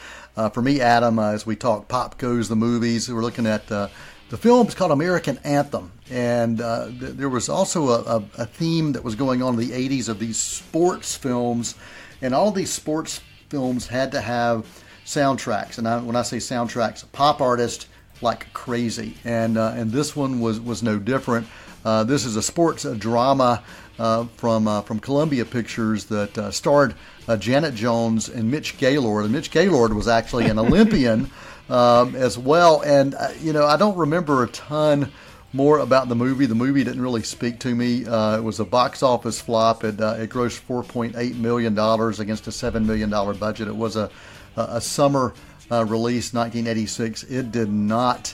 for 0.53 0.61
me, 0.61 0.81
Adam, 0.81 1.19
as 1.19 1.45
we 1.45 1.55
talk 1.55 1.87
Pop 1.87 2.17
Goes 2.17 2.49
the 2.49 2.55
Movies, 2.55 3.09
we're 3.11 3.21
looking 3.21 3.45
at 3.45 3.69
the 4.33 4.37
film 4.39 4.67
is 4.67 4.73
called 4.73 4.91
American 4.91 5.37
Anthem, 5.43 5.91
and 6.09 6.59
uh, 6.59 6.87
th- 6.87 7.13
there 7.13 7.29
was 7.29 7.49
also 7.49 7.89
a, 7.89 8.01
a, 8.01 8.23
a, 8.39 8.45
theme 8.47 8.93
that 8.93 9.03
was 9.03 9.13
going 9.13 9.43
on 9.43 9.53
in 9.53 9.59
the 9.59 9.69
80s 9.69 10.09
of 10.09 10.17
these 10.17 10.37
sports 10.37 11.15
films, 11.15 11.75
and 12.19 12.33
all 12.33 12.49
these 12.49 12.71
sports 12.73 13.21
films 13.49 13.85
had 13.85 14.11
to 14.13 14.19
have 14.19 14.65
soundtracks. 15.05 15.77
And 15.77 15.87
I, 15.87 15.99
when 15.99 16.15
I 16.15 16.23
say 16.23 16.37
soundtracks, 16.37 17.05
pop 17.11 17.41
artist 17.41 17.87
like 18.23 18.51
crazy, 18.53 19.15
and 19.23 19.57
uh, 19.57 19.73
and 19.75 19.91
this 19.91 20.15
one 20.15 20.39
was 20.39 20.59
was 20.59 20.81
no 20.81 20.97
different. 20.97 21.47
Uh, 21.85 22.03
this 22.03 22.25
is 22.25 22.35
a 22.35 22.41
sports 22.41 22.83
drama 22.97 23.61
uh, 23.99 24.25
from 24.37 24.67
uh, 24.67 24.81
from 24.81 24.99
Columbia 24.99 25.45
Pictures 25.45 26.05
that 26.05 26.37
uh, 26.37 26.51
starred 26.51 26.95
uh, 27.27 27.37
Janet 27.37 27.75
Jones 27.75 28.29
and 28.29 28.49
Mitch 28.49 28.77
Gaylord. 28.77 29.25
And 29.25 29.33
Mitch 29.33 29.51
Gaylord 29.51 29.93
was 29.93 30.07
actually 30.07 30.45
an 30.45 30.57
Olympian 30.59 31.29
um, 31.69 32.15
as 32.15 32.37
well. 32.37 32.81
And 32.81 33.15
you 33.41 33.53
know, 33.53 33.65
I 33.65 33.77
don't 33.77 33.97
remember 33.97 34.43
a 34.43 34.47
ton 34.47 35.11
more 35.51 35.79
about 35.79 36.09
the 36.09 36.15
movie. 36.15 36.45
The 36.45 36.55
movie 36.55 36.83
didn't 36.83 37.01
really 37.01 37.23
speak 37.23 37.59
to 37.59 37.75
me. 37.75 38.05
Uh, 38.05 38.37
it 38.37 38.41
was 38.41 38.59
a 38.59 38.65
box 38.65 39.03
office 39.03 39.39
flop. 39.39 39.83
It, 39.83 40.01
uh, 40.01 40.15
it 40.17 40.29
grossed 40.31 40.61
$4.8 40.67 41.35
million 41.35 41.73
against 41.73 42.47
a 42.47 42.49
$7 42.49 42.85
million 42.85 43.11
budget. 43.37 43.67
It 43.67 43.75
was 43.75 43.95
a, 43.95 44.09
a 44.57 44.81
summer 44.81 45.35
uh, 45.71 45.85
release, 45.85 46.33
1986. 46.33 47.23
It 47.23 47.51
did 47.51 47.71
not 47.71 48.33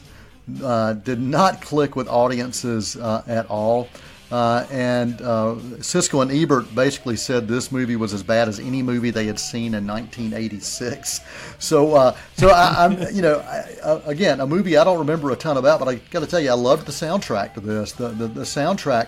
uh, 0.63 0.93
did 0.93 1.19
not 1.19 1.61
click 1.61 1.95
with 1.95 2.07
audiences 2.07 2.95
uh, 2.95 3.23
at 3.27 3.45
all. 3.49 3.87
Uh, 4.31 4.65
and 4.69 5.21
uh, 5.21 5.55
Siskel 5.79 6.21
and 6.21 6.31
Ebert 6.31 6.73
basically 6.75 7.15
said 7.15 7.47
this 7.47 7.71
movie 7.71 7.95
was 7.95 8.13
as 8.13 8.21
bad 8.21 8.47
as 8.47 8.59
any 8.59 8.83
movie 8.83 9.09
they 9.09 9.25
had 9.25 9.39
seen 9.39 9.73
in 9.73 9.87
1986. 9.87 11.21
So, 11.57 11.95
uh, 11.95 12.15
so 12.35 12.49
I, 12.49 12.85
am 12.85 13.01
you 13.13 13.23
know, 13.23 13.39
I, 13.39 13.65
uh, 13.81 14.01
again, 14.05 14.39
a 14.39 14.45
movie 14.45 14.77
I 14.77 14.83
don't 14.83 14.99
remember 14.99 15.31
a 15.31 15.35
ton 15.35 15.57
about, 15.57 15.79
but 15.79 15.87
I 15.87 15.95
got 15.95 16.19
to 16.19 16.27
tell 16.27 16.39
you, 16.39 16.51
I 16.51 16.53
loved 16.53 16.85
the 16.85 16.91
soundtrack 16.91 17.55
to 17.55 17.59
this. 17.59 17.93
The 17.93 18.09
the, 18.09 18.27
the 18.27 18.41
soundtrack 18.41 19.07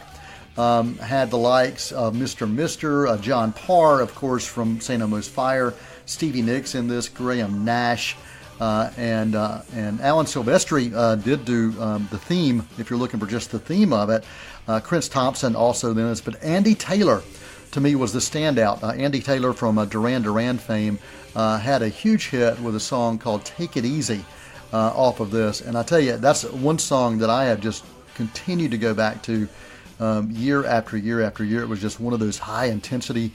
um, 0.58 0.98
had 0.98 1.30
the 1.30 1.38
likes 1.38 1.92
of 1.92 2.16
Mr. 2.16 2.52
Mister, 2.52 3.08
uh, 3.08 3.18
John 3.18 3.54
Parr, 3.54 4.02
of 4.02 4.16
course, 4.16 4.46
from 4.46 4.82
St. 4.82 5.02
Elmo's 5.02 5.28
Fire, 5.28 5.76
Stevie 6.12 6.42
Nicks 6.42 6.76
in 6.76 6.88
this, 6.88 7.08
Graham 7.08 7.64
Nash. 7.64 8.18
Uh, 8.60 8.92
and 8.96 9.34
uh, 9.34 9.62
and 9.74 10.00
Alan 10.02 10.28
Silvestri 10.28 10.94
uh, 10.94 11.16
did 11.16 11.46
do 11.46 11.74
um, 11.82 12.08
the 12.12 12.20
theme. 12.20 12.68
If 12.78 12.92
you're 12.92 13.00
looking 13.00 13.20
for 13.20 13.26
just 13.26 13.50
the 13.50 13.58
theme 13.58 13.92
of 13.92 14.12
it, 14.12 14.24
uh, 14.68 14.80
Chris 14.80 15.10
Thompson 15.10 15.56
also 15.56 15.94
then 15.94 16.06
is, 16.06 16.22
but 16.22 16.44
Andy 16.44 16.76
Taylor 16.76 17.24
to 17.72 17.82
me 17.82 17.96
was 17.96 18.14
the 18.14 18.20
standout. 18.20 18.84
Uh, 18.84 18.92
Andy 18.92 19.20
Taylor 19.20 19.54
from 19.54 19.80
uh, 19.80 19.86
Duran 19.86 20.22
Duran 20.22 20.60
fame 20.60 21.00
had 21.34 21.82
a 21.82 21.90
huge 21.90 22.28
hit 22.30 22.60
with 22.60 22.76
a 22.76 22.80
song 22.80 23.18
called 23.18 23.44
"Take 23.46 23.78
It 23.78 23.86
Easy" 23.86 24.24
off 24.72 25.22
of 25.22 25.32
this, 25.32 25.62
and 25.62 25.76
I 25.76 25.82
tell 25.82 26.00
you 26.00 26.18
that's 26.18 26.44
one 26.44 26.78
song 26.78 27.18
that 27.18 27.32
I 27.32 27.46
have 27.46 27.62
just 27.62 27.84
continued 28.14 28.70
to 28.72 28.78
go 28.78 28.94
back 28.94 29.24
to 29.24 29.48
um, 30.00 30.30
year 30.30 30.66
after 30.66 30.98
year 30.98 31.22
after 31.22 31.44
year. 31.44 31.64
It 31.64 31.68
was 31.68 31.82
just 31.82 32.00
one 32.00 32.14
of 32.14 32.20
those 32.20 32.38
high 32.38 32.66
intensity 32.66 33.32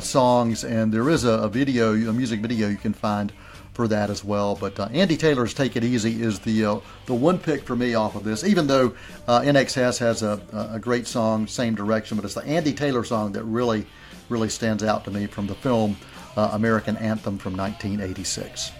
songs, 0.00 0.64
and 0.64 0.92
there 0.92 1.08
is 1.08 1.24
a, 1.24 1.30
a 1.30 1.48
video, 1.48 1.92
a 1.92 2.12
music 2.12 2.40
video 2.40 2.68
you 2.68 2.76
can 2.76 2.92
find 2.92 3.32
for 3.72 3.86
that 3.88 4.08
as 4.08 4.24
well. 4.24 4.56
But 4.56 4.80
uh, 4.80 4.88
Andy 4.92 5.16
Taylor's 5.16 5.54
"Take 5.54 5.76
It 5.76 5.84
Easy" 5.84 6.22
is 6.22 6.40
the 6.40 6.64
uh, 6.64 6.80
the 7.04 7.14
one 7.14 7.38
pick 7.38 7.62
for 7.64 7.76
me 7.76 7.94
off 7.94 8.16
of 8.16 8.24
this. 8.24 8.42
Even 8.42 8.66
though 8.66 8.94
uh, 9.28 9.40
INXS 9.40 9.98
has 9.98 10.22
a, 10.22 10.40
a 10.72 10.78
great 10.78 11.06
song, 11.06 11.46
same 11.46 11.74
direction, 11.74 12.16
but 12.16 12.24
it's 12.24 12.34
the 12.34 12.44
Andy 12.44 12.72
Taylor 12.72 13.04
song 13.04 13.32
that 13.32 13.44
really 13.44 13.86
really 14.28 14.48
stands 14.48 14.82
out 14.82 15.04
to 15.04 15.10
me 15.10 15.26
from 15.26 15.46
the 15.46 15.54
film 15.54 15.96
uh, 16.36 16.50
American 16.52 16.96
Anthem 16.96 17.38
from 17.38 17.56
1986. 17.56 18.72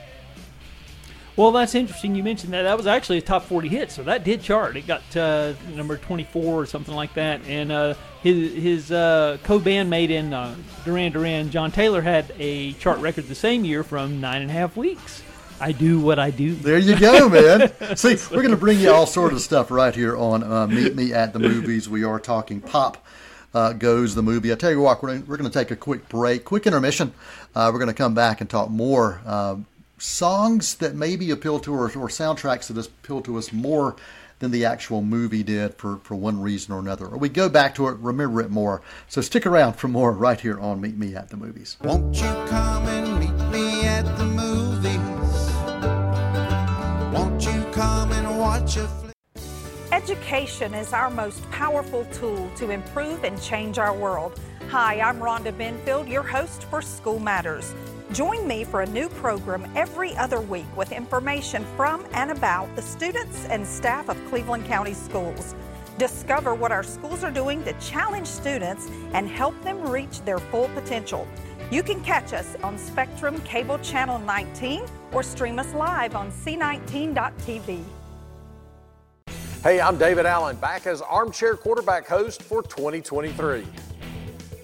Well, 1.37 1.53
that's 1.53 1.75
interesting. 1.75 2.15
You 2.15 2.23
mentioned 2.23 2.55
that. 2.55 2.63
That 2.63 2.79
was 2.79 2.87
actually 2.87 3.19
a 3.19 3.23
top 3.23 3.45
40 3.45 3.69
hit, 3.69 3.91
so 3.91 4.03
that 4.05 4.25
did 4.25 4.41
chart. 4.41 4.75
It 4.77 4.87
got 4.87 5.15
uh, 5.15 5.53
number 5.75 5.99
24 5.99 6.63
or 6.63 6.65
something 6.65 6.95
like 6.95 7.13
that. 7.15 7.43
And 7.47 7.71
uh, 7.71 7.95
his 8.23 8.55
his 8.55 8.91
uh, 8.93 9.37
co-bandmate 9.45 10.09
in 10.09 10.33
uh, 10.33 10.57
Duran 10.87 11.13
Duran, 11.13 11.51
John 11.51 11.71
Taylor, 11.71 12.01
had 12.01 12.33
a 12.39 12.73
chart 12.75 12.99
record 13.01 13.29
the 13.29 13.35
same 13.35 13.67
year 13.67 13.83
from 13.83 14.21
nine 14.21 14.41
and 14.41 14.51
a 14.51 14.55
half 14.55 14.79
weeks. 14.79 15.23
I 15.61 15.73
do 15.73 16.01
what 16.01 16.19
I 16.19 16.31
do. 16.31 16.55
There 16.55 16.79
you 16.79 16.99
go, 16.99 17.29
man. 17.29 17.71
See, 17.97 18.17
we're 18.31 18.43
going 18.43 18.51
to 18.51 18.57
bring 18.57 18.79
you 18.79 18.91
all 18.91 19.07
sort 19.07 19.33
of 19.33 19.41
stuff 19.41 19.71
right 19.71 19.95
here 19.95 20.17
on 20.17 20.43
uh, 20.43 20.67
Meet 20.67 20.97
Me 20.97 21.13
at 21.13 21.33
the 21.33 21.39
Movies. 21.39 21.89
We 21.89 22.05
are 22.05 22.21
talking 22.21 22.61
pop. 22.61 23.05
Uh, 23.55 23.73
goes 23.73 24.15
the 24.15 24.23
movie. 24.23 24.53
I 24.53 24.55
tell 24.55 24.71
you 24.71 24.81
what, 24.83 25.03
we're, 25.03 25.19
we're 25.21 25.39
going 25.39 25.51
to 25.51 25.59
take 25.59 25.71
a 25.71 25.77
quick 25.77 26.11
break, 26.11 26.45
quick 26.45 26.67
intermission. 26.67 27.15
Uh, 27.55 27.71
we're 27.73 27.79
going 27.79 27.89
to 27.89 27.95
come 27.95 28.13
back 28.13 28.43
and 28.43 28.51
talk 28.51 28.69
more 28.69 29.23
uh, 29.25 29.57
songs 29.99 30.75
that 30.77 30.95
maybe 30.95 31.31
appeal 31.31 31.59
to 31.61 31.85
us 31.85 31.97
or 31.97 32.09
soundtracks 32.09 32.67
that 32.69 32.87
appeal 32.87 33.23
to 33.23 33.39
us 33.39 33.53
more 33.53 33.97
than 34.39 34.51
the 34.51 34.65
actual 34.67 35.01
movie 35.01 35.43
did 35.43 35.75
for, 35.75 35.97
for 36.03 36.15
one 36.15 36.41
reason 36.41 36.75
or 36.75 36.79
another. 36.79 37.07
Or 37.07 37.17
we 37.17 37.29
go 37.29 37.49
back 37.49 37.75
to 37.77 37.89
it, 37.89 37.97
remember 37.99 38.41
it 38.41 38.51
more. 38.51 38.83
So 39.09 39.21
stick 39.21 39.47
around 39.47 39.75
for 39.75 39.89
more 39.89 40.13
right 40.13 40.39
here 40.39 40.61
on 40.61 40.81
Meet 40.81 40.99
Me 40.99 41.15
at 41.15 41.31
the 41.31 41.37
Movies. 41.37 41.79
Won't 41.83 42.17
you 42.17 42.33
come 42.47 42.87
and 42.87 43.19
meet 43.19 43.51
me 43.51 43.87
at 43.87 44.05
the 44.19 44.27
movies? 44.27 44.99
Won't 47.15 47.43
you 47.47 47.65
come 47.73 48.13
and 48.13 48.39
watch 48.39 48.77
a 48.77 48.87
flick? 48.87 49.13
Education 49.93 50.75
is 50.75 50.93
our 50.93 51.09
most 51.09 51.49
powerful 51.51 52.05
tool 52.07 52.51
to 52.57 52.71
improve 52.71 53.25
and 53.25 53.41
change 53.41 53.79
our 53.79 53.97
world. 53.97 54.39
Hi, 54.69 55.01
I'm 55.01 55.19
Rhonda 55.19 55.53
Benfield, 55.53 56.11
your 56.11 56.23
host 56.23 56.65
for 56.65 56.83
School 56.83 57.19
Matters. 57.19 57.73
Join 58.13 58.47
me 58.47 58.63
for 58.63 58.83
a 58.83 58.87
new 58.87 59.09
program 59.09 59.69
every 59.75 60.17
other 60.17 60.41
week 60.41 60.65
with 60.77 60.93
information 60.93 61.65
from 61.77 62.07
and 62.13 62.31
about 62.31 62.75
the 62.77 62.83
students 62.83 63.47
and 63.47 63.67
staff 63.67 64.09
of 64.09 64.17
Cleveland 64.29 64.65
County 64.67 64.95
Schools. 64.95 65.57
Discover 65.99 66.55
what 66.55 66.71
our 66.71 66.85
schools 66.85 67.25
are 67.25 67.33
doing 67.33 67.65
to 67.65 67.73
challenge 67.75 68.29
students 68.29 68.89
and 69.13 69.29
help 69.29 69.61
them 69.63 69.83
reach 69.89 70.21
their 70.21 70.39
full 70.39 70.69
potential. 70.69 71.27
You 71.73 71.83
can 71.83 72.01
catch 72.05 72.33
us 72.33 72.57
on 72.63 72.79
Spectrum 72.79 73.41
Cable 73.41 73.79
Channel 73.81 74.21
19 74.21 74.85
or 75.11 75.25
stream 75.25 75.59
us 75.59 75.75
live 75.75 76.15
on 76.15 76.31
C19.tv. 76.31 77.83
Hey, 79.65 79.81
I'm 79.81 79.99
David 79.99 80.27
Allen, 80.27 80.55
back 80.57 80.87
as 80.87 81.03
armchair 81.03 81.57
quarterback 81.57 82.07
host 82.07 82.45
for 82.45 82.63
2023. 82.63 83.67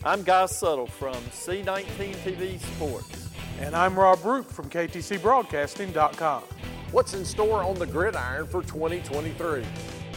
I'm 0.05 0.23
Guy 0.23 0.45
Suttle 0.45 0.89
from 0.89 1.15
C19 1.15 2.15
TV 2.15 2.61
Sports. 2.61 3.22
And 3.61 3.77
I'm 3.77 3.99
Rob 3.99 4.25
Roop 4.25 4.51
from 4.51 4.69
KTCBroadcasting.com. 4.71 6.43
What's 6.91 7.15
in 7.15 7.25
store 7.25 7.63
on 7.63 7.77
the 7.77 7.87
gridiron 7.87 8.47
for 8.47 8.63
2023? 8.63 9.65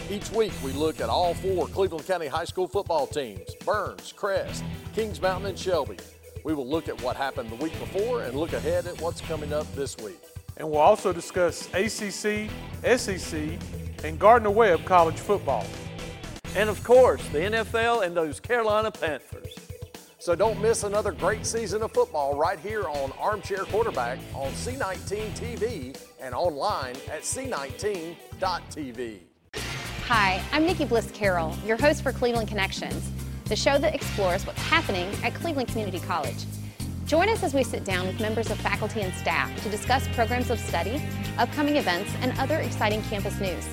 Each 0.10 0.32
week 0.32 0.51
we 0.63 0.72
look 0.74 1.00
at 1.00 1.10
all 1.10 1.34
four 1.34 1.68
Cleveland 1.68 2.06
County 2.06 2.27
High 2.27 2.46
School 2.46 2.68
football 2.68 3.08
teams 3.08 3.56
Burns, 3.65 4.12
Crest, 4.12 4.63
Kings 4.94 5.22
Mountain, 5.22 5.50
and 5.50 5.58
Shelby. 5.58 5.98
We 6.44 6.54
will 6.54 6.68
look 6.68 6.89
at 6.89 7.01
what 7.01 7.15
happened 7.15 7.50
the 7.50 7.56
week 7.56 7.77
before 7.80 8.22
and 8.22 8.38
look 8.38 8.54
ahead 8.54 8.86
at 8.88 9.00
what's 9.01 9.22
coming 9.22 9.51
up 9.51 9.74
this 9.75 9.98
week. 9.98 10.22
And 10.58 10.70
we'll 10.70 10.80
also 10.80 11.12
discuss 11.12 11.68
ACC, 11.74 12.50
SEC, 12.98 13.60
and 14.04 14.20
Gardner 14.20 14.51
Webb 14.51 14.86
college 14.86 15.18
football. 15.18 15.65
And 16.56 16.70
of 16.70 16.84
course, 16.84 17.25
the 17.30 17.39
NFL 17.39 18.06
and 18.06 18.15
those 18.15 18.39
Carolina 18.39 18.92
Panthers. 18.92 19.64
So 20.25 20.34
don't 20.34 20.60
miss 20.60 20.82
another 20.82 21.12
great 21.12 21.46
season 21.46 21.84
of 21.84 21.91
football 21.91 22.36
right 22.36 22.60
here 22.60 22.86
on 22.89 23.12
Armchair 23.20 23.60
Quarterback 23.65 24.17
on 24.34 24.51
C19 24.53 25.29
TV 25.38 25.96
and 26.20 26.34
online 26.34 26.96
at 27.12 27.22
c19.tv. 27.22 29.20
Hi, 30.08 30.41
I'm 30.51 30.65
Nikki 30.65 30.86
Bliss 30.86 31.12
Carroll, 31.12 31.55
your 31.63 31.77
host 31.77 32.01
for 32.01 32.12
Cleveland 32.12 32.48
Connections, 32.48 33.08
the 33.46 33.55
show 33.55 33.77
that 33.77 33.94
explores 33.94 34.48
what's 34.48 34.63
happening 34.63 35.13
at 35.24 35.36
Cleveland 35.36 35.67
Community 35.67 36.00
College. 36.00 36.46
Join 37.05 37.29
us 37.29 37.44
as 37.44 37.53
we 37.53 37.63
sit 37.63 37.86
down 37.86 38.08
with 38.08 38.20
members 38.20 38.50
of 38.50 38.58
faculty 38.58 39.01
and 39.01 39.13
staff 39.13 39.55
to 39.62 39.70
discuss 39.70 40.08
programs 40.15 40.50
of 40.50 40.60
study, 40.60 41.03
upcoming 41.38 41.75
events, 41.75 42.12
and 42.22 42.36
other 42.39 42.55
exciting 42.55 43.03
campus 43.03 43.39
news. 43.39 43.63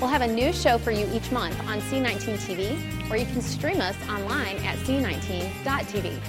We'll 0.00 0.10
have 0.10 0.22
a 0.22 0.28
new 0.28 0.52
show 0.52 0.78
for 0.78 0.92
you 0.92 1.08
each 1.12 1.32
month 1.32 1.58
on 1.66 1.80
C19 1.80 2.38
TV, 2.38 3.10
or 3.10 3.16
you 3.16 3.26
can 3.26 3.40
stream 3.40 3.80
us 3.80 3.96
online 4.08 4.56
at 4.58 4.76
c19.tv. 4.78 6.20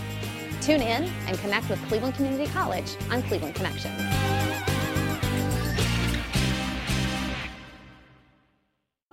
Tune 0.59 0.81
in 0.81 1.03
and 1.27 1.38
connect 1.38 1.69
with 1.69 1.79
Cleveland 1.88 2.15
Community 2.15 2.51
College 2.51 2.95
on 3.11 3.21
Cleveland 3.23 3.53
Connections. 3.53 4.01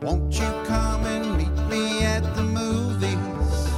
Won't 0.00 0.34
you 0.34 0.64
come 0.64 1.04
and 1.04 1.36
meet 1.36 1.68
me 1.68 2.02
at 2.04 2.20
the 2.34 2.42
movies? 2.42 3.70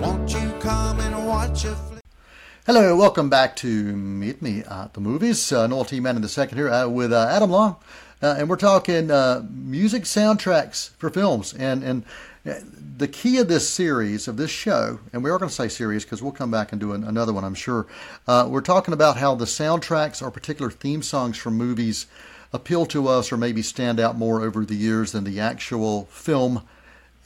Won't 0.00 0.32
you 0.32 0.52
come 0.60 1.00
and 1.00 1.26
watch 1.26 1.64
a 1.64 1.74
flick? 1.74 2.02
Hello, 2.64 2.96
welcome 2.96 3.28
back 3.28 3.56
to 3.56 3.66
Meet 3.68 4.42
Me 4.42 4.62
at 4.62 4.94
the 4.94 5.00
Movies. 5.00 5.52
Uh, 5.52 5.66
Noel 5.66 5.84
T. 5.84 6.00
Manning 6.00 6.22
the 6.22 6.28
second 6.28 6.58
here 6.58 6.68
uh, 6.68 6.88
with 6.88 7.12
uh, 7.12 7.28
Adam 7.30 7.50
Long. 7.50 7.76
Uh, 8.26 8.34
and 8.38 8.50
we're 8.50 8.56
talking 8.56 9.08
uh, 9.08 9.46
music 9.52 10.02
soundtracks 10.02 10.90
for 10.98 11.10
films. 11.10 11.54
And, 11.54 11.84
and 11.84 12.04
uh, 12.44 12.54
the 12.96 13.06
key 13.06 13.38
of 13.38 13.46
this 13.46 13.68
series, 13.68 14.26
of 14.26 14.36
this 14.36 14.50
show, 14.50 14.98
and 15.12 15.22
we 15.22 15.30
are 15.30 15.38
going 15.38 15.48
to 15.48 15.54
say 15.54 15.68
series 15.68 16.02
because 16.02 16.24
we'll 16.24 16.32
come 16.32 16.50
back 16.50 16.72
and 16.72 16.80
do 16.80 16.92
an, 16.92 17.04
another 17.04 17.32
one, 17.32 17.44
I'm 17.44 17.54
sure. 17.54 17.86
Uh, 18.26 18.48
we're 18.50 18.62
talking 18.62 18.92
about 18.92 19.16
how 19.16 19.36
the 19.36 19.44
soundtracks 19.44 20.20
or 20.20 20.32
particular 20.32 20.72
theme 20.72 21.02
songs 21.02 21.36
from 21.38 21.54
movies 21.54 22.08
appeal 22.52 22.84
to 22.86 23.06
us 23.06 23.30
or 23.30 23.36
maybe 23.36 23.62
stand 23.62 24.00
out 24.00 24.18
more 24.18 24.42
over 24.42 24.64
the 24.64 24.74
years 24.74 25.12
than 25.12 25.22
the 25.22 25.38
actual 25.38 26.06
film 26.06 26.62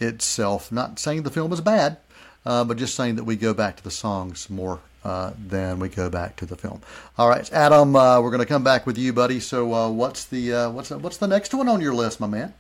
itself. 0.01 0.71
Not 0.71 0.99
saying 0.99 1.23
the 1.23 1.31
film 1.31 1.51
is 1.55 1.63
bad, 1.63 1.97
uh, 2.45 2.65
but 2.65 2.77
just 2.77 2.95
saying 2.95 3.17
that 3.17 3.25
we 3.25 3.37
go 3.37 3.55
back 3.55 3.79
to 3.79 3.83
the 3.83 3.91
songs 3.91 4.51
more 4.51 4.81
uh, 5.05 5.33
than 5.39 5.79
we 5.79 5.89
go 5.89 6.11
back 6.11 6.37
to 6.37 6.47
the 6.47 6.57
film. 6.57 6.83
All 7.17 7.29
right, 7.29 7.51
Adam, 7.53 7.97
uh, 7.97 8.21
we're 8.21 8.31
going 8.31 8.41
to 8.41 8.47
come 8.47 8.65
back 8.65 8.87
with 8.87 8.99
you, 8.99 9.13
buddy. 9.13 9.41
So, 9.41 9.73
uh, 9.73 9.91
what's 9.91 10.25
the 10.25 10.53
uh, 10.53 10.71
what's 10.71 10.91
what's 10.91 11.17
the 11.17 11.29
next 11.29 11.55
one 11.55 11.69
on 11.69 11.81
your 11.81 11.95
list, 11.95 12.21
my 12.21 12.27
man? 12.27 12.55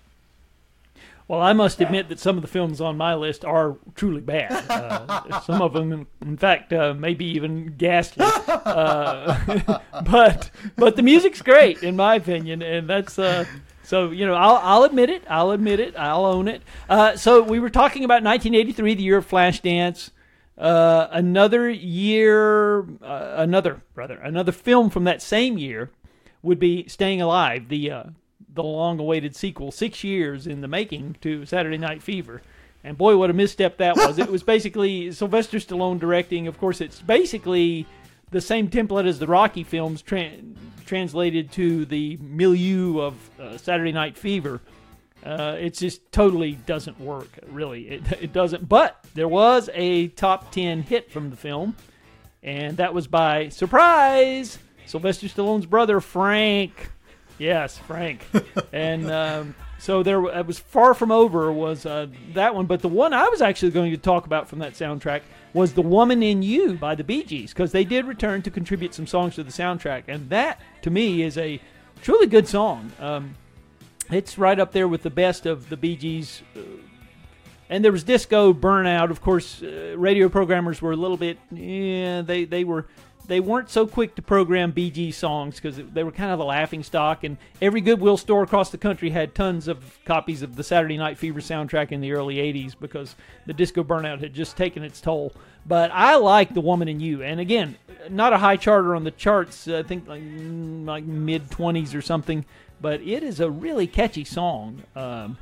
Well, 1.30 1.40
I 1.40 1.52
must 1.52 1.80
admit 1.80 2.08
that 2.08 2.18
some 2.18 2.34
of 2.34 2.42
the 2.42 2.48
films 2.48 2.80
on 2.80 2.96
my 2.96 3.14
list 3.14 3.44
are 3.44 3.76
truly 3.94 4.20
bad. 4.20 4.50
Uh, 4.68 5.40
some 5.46 5.62
of 5.62 5.72
them, 5.74 6.08
in, 6.22 6.36
fact, 6.36 6.72
uh, 6.72 6.92
maybe 6.92 7.24
even 7.24 7.76
ghastly. 7.78 8.26
Uh, 8.26 9.78
but 10.10 10.50
but 10.74 10.96
the 10.96 11.02
music's 11.02 11.40
great, 11.40 11.84
in 11.84 11.94
my 11.94 12.16
opinion, 12.16 12.62
and 12.62 12.88
that's 12.88 13.16
uh, 13.16 13.44
so 13.84 14.10
you 14.10 14.26
know 14.26 14.34
I'll 14.34 14.56
I'll 14.56 14.82
admit 14.82 15.08
it. 15.08 15.22
I'll 15.30 15.52
admit 15.52 15.78
it. 15.78 15.94
I'll 15.96 16.24
own 16.24 16.48
it. 16.48 16.62
Uh, 16.88 17.16
so 17.16 17.44
we 17.44 17.60
were 17.60 17.70
talking 17.70 18.02
about 18.02 18.24
1983, 18.24 18.94
the 18.94 19.02
year 19.04 19.18
of 19.18 19.28
Flashdance. 19.28 20.10
Uh, 20.60 21.08
another 21.10 21.70
year, 21.70 22.86
another 23.00 23.80
brother, 23.94 24.20
another 24.22 24.52
film 24.52 24.90
from 24.90 25.04
that 25.04 25.22
same 25.22 25.56
year 25.56 25.90
would 26.42 26.58
be 26.58 26.86
Staying 26.86 27.22
Alive, 27.22 27.68
the 27.68 27.90
the 28.52 28.62
long-awaited 28.62 29.34
sequel, 29.34 29.70
six 29.70 30.02
years 30.04 30.46
in 30.46 30.60
the 30.60 30.68
making 30.68 31.16
to 31.20 31.46
Saturday 31.46 31.78
Night 31.78 32.02
Fever. 32.02 32.42
And 32.82 32.98
boy, 32.98 33.16
what 33.16 33.30
a 33.30 33.32
misstep 33.32 33.78
that 33.78 33.96
was! 33.96 34.18
it 34.18 34.30
was 34.30 34.42
basically 34.42 35.12
Sylvester 35.12 35.58
Stallone 35.58 35.98
directing. 35.98 36.46
Of 36.46 36.58
course, 36.58 36.80
it's 36.80 37.00
basically 37.00 37.86
the 38.30 38.40
same 38.40 38.68
template 38.68 39.06
as 39.06 39.18
the 39.18 39.26
Rocky 39.26 39.64
films, 39.64 40.02
tra- 40.02 40.30
translated 40.86 41.52
to 41.52 41.84
the 41.84 42.18
milieu 42.20 43.00
of 43.00 43.14
uh, 43.40 43.56
Saturday 43.56 43.92
Night 43.92 44.16
Fever. 44.16 44.60
Uh, 45.24 45.56
it 45.58 45.74
just 45.74 46.10
totally 46.12 46.52
doesn't 46.52 46.98
work, 47.00 47.38
really. 47.48 47.88
It, 47.88 48.12
it 48.22 48.32
doesn't. 48.32 48.68
But 48.68 49.04
there 49.14 49.28
was 49.28 49.68
a 49.74 50.08
top 50.08 50.52
10 50.52 50.82
hit 50.82 51.10
from 51.10 51.30
the 51.30 51.36
film, 51.36 51.76
and 52.42 52.76
that 52.78 52.94
was 52.94 53.06
by 53.06 53.48
surprise 53.50 54.58
Sylvester 54.86 55.28
Stallone's 55.28 55.66
brother, 55.66 56.00
Frank. 56.00 56.90
Yes, 57.38 57.78
Frank. 57.78 58.26
and 58.72 59.10
um, 59.10 59.54
so 59.78 60.02
there, 60.02 60.22
it 60.24 60.46
was 60.46 60.58
far 60.58 60.94
from 60.94 61.12
over. 61.12 61.52
Was 61.52 61.86
uh, 61.86 62.08
that 62.34 62.54
one? 62.54 62.66
But 62.66 62.82
the 62.82 62.88
one 62.88 63.14
I 63.14 63.28
was 63.28 63.40
actually 63.40 63.70
going 63.70 63.92
to 63.92 63.96
talk 63.96 64.26
about 64.26 64.48
from 64.48 64.58
that 64.58 64.74
soundtrack 64.74 65.22
was 65.54 65.72
"The 65.72 65.82
Woman 65.82 66.22
in 66.22 66.42
You" 66.42 66.74
by 66.74 66.94
the 66.94 67.04
Bee 67.04 67.22
Gees, 67.22 67.52
because 67.52 67.72
they 67.72 67.84
did 67.84 68.04
return 68.04 68.42
to 68.42 68.50
contribute 68.50 68.92
some 68.92 69.06
songs 69.06 69.36
to 69.36 69.44
the 69.44 69.52
soundtrack, 69.52 70.04
and 70.08 70.28
that 70.28 70.60
to 70.82 70.90
me 70.90 71.22
is 71.22 71.38
a 71.38 71.60
truly 72.02 72.26
good 72.26 72.48
song. 72.48 72.92
Um, 72.98 73.36
it's 74.10 74.38
right 74.38 74.58
up 74.58 74.72
there 74.72 74.88
with 74.88 75.02
the 75.02 75.10
best 75.10 75.46
of 75.46 75.68
the 75.68 75.76
Bee 75.76 75.96
Gees. 75.96 76.42
Uh, 76.56 76.60
and 77.68 77.84
there 77.84 77.92
was 77.92 78.02
disco 78.02 78.52
burnout. 78.52 79.10
Of 79.10 79.20
course, 79.20 79.62
uh, 79.62 79.94
radio 79.96 80.28
programmers 80.28 80.82
were 80.82 80.92
a 80.92 80.96
little 80.96 81.16
bit, 81.16 81.38
yeah, 81.50 82.22
they, 82.22 82.44
they 82.44 82.64
were 82.64 82.86
they 83.30 83.38
weren't 83.38 83.70
so 83.70 83.86
quick 83.86 84.16
to 84.16 84.22
program 84.22 84.72
Bee 84.72 84.90
Gee 84.90 85.12
songs 85.12 85.54
because 85.54 85.76
they 85.76 86.02
were 86.02 86.10
kind 86.10 86.32
of 86.32 86.40
a 86.40 86.44
laughing 86.44 86.82
stock. 86.82 87.22
And 87.22 87.38
every 87.62 87.80
Goodwill 87.80 88.16
store 88.16 88.42
across 88.42 88.70
the 88.70 88.76
country 88.76 89.10
had 89.10 89.36
tons 89.36 89.68
of 89.68 89.98
copies 90.04 90.42
of 90.42 90.56
the 90.56 90.64
Saturday 90.64 90.98
Night 90.98 91.16
Fever 91.16 91.40
soundtrack 91.40 91.92
in 91.92 92.00
the 92.00 92.10
early 92.10 92.36
80s 92.36 92.74
because 92.78 93.14
the 93.46 93.52
disco 93.52 93.84
burnout 93.84 94.18
had 94.18 94.34
just 94.34 94.56
taken 94.56 94.82
its 94.82 95.00
toll. 95.00 95.32
But 95.64 95.92
I 95.92 96.16
like 96.16 96.54
The 96.54 96.60
Woman 96.60 96.88
in 96.88 96.98
You. 96.98 97.22
And 97.22 97.38
again, 97.38 97.76
not 98.08 98.32
a 98.32 98.38
high 98.38 98.56
charter 98.56 98.96
on 98.96 99.04
the 99.04 99.12
charts, 99.12 99.68
I 99.68 99.84
think 99.84 100.08
like, 100.08 100.22
mm, 100.22 100.84
like 100.84 101.04
mid 101.04 101.50
20s 101.50 101.94
or 101.94 102.02
something. 102.02 102.44
But 102.80 103.02
it 103.02 103.22
is 103.22 103.40
a 103.40 103.50
really 103.50 103.86
catchy 103.86 104.24
song. 104.24 104.82
Um, 104.96 105.36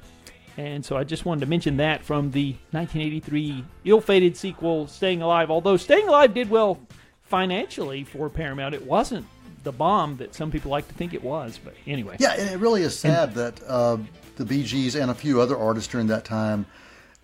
and 0.57 0.85
so 0.85 0.97
I 0.97 1.05
just 1.05 1.25
wanted 1.25 1.41
to 1.41 1.47
mention 1.47 1.77
that 1.77 2.03
from 2.03 2.33
the 2.33 2.53
1983 2.73 3.65
ill 3.85 4.01
fated 4.01 4.37
sequel, 4.37 4.89
Staying 4.89 5.23
Alive. 5.23 5.51
Although 5.51 5.77
Staying 5.77 6.09
Alive 6.09 6.35
did 6.35 6.51
well 6.51 6.79
financially 7.23 8.05
for 8.05 8.29
Paramount, 8.29 8.75
it 8.75 8.85
wasn't 8.85 9.27
the 9.63 9.73
bomb 9.73 10.17
that 10.17 10.35
some 10.35 10.51
people 10.51 10.71
like 10.71 10.89
to 10.89 10.95
think 10.95 11.15
it 11.15 11.23
was. 11.23 11.61
But 11.63 11.75
anyway, 11.87 12.17
yeah, 12.19 12.33
and 12.33 12.51
it 12.51 12.59
really 12.59 12.83
is 12.83 12.99
sad 12.99 13.29
and, 13.29 13.37
that 13.37 13.63
uh, 13.69 13.99
the 14.37 14.65
Gees 14.65 14.97
and 14.97 15.11
a 15.11 15.15
few 15.15 15.41
other 15.41 15.57
artists 15.57 15.91
during 15.91 16.09
that 16.09 16.25
time 16.25 16.67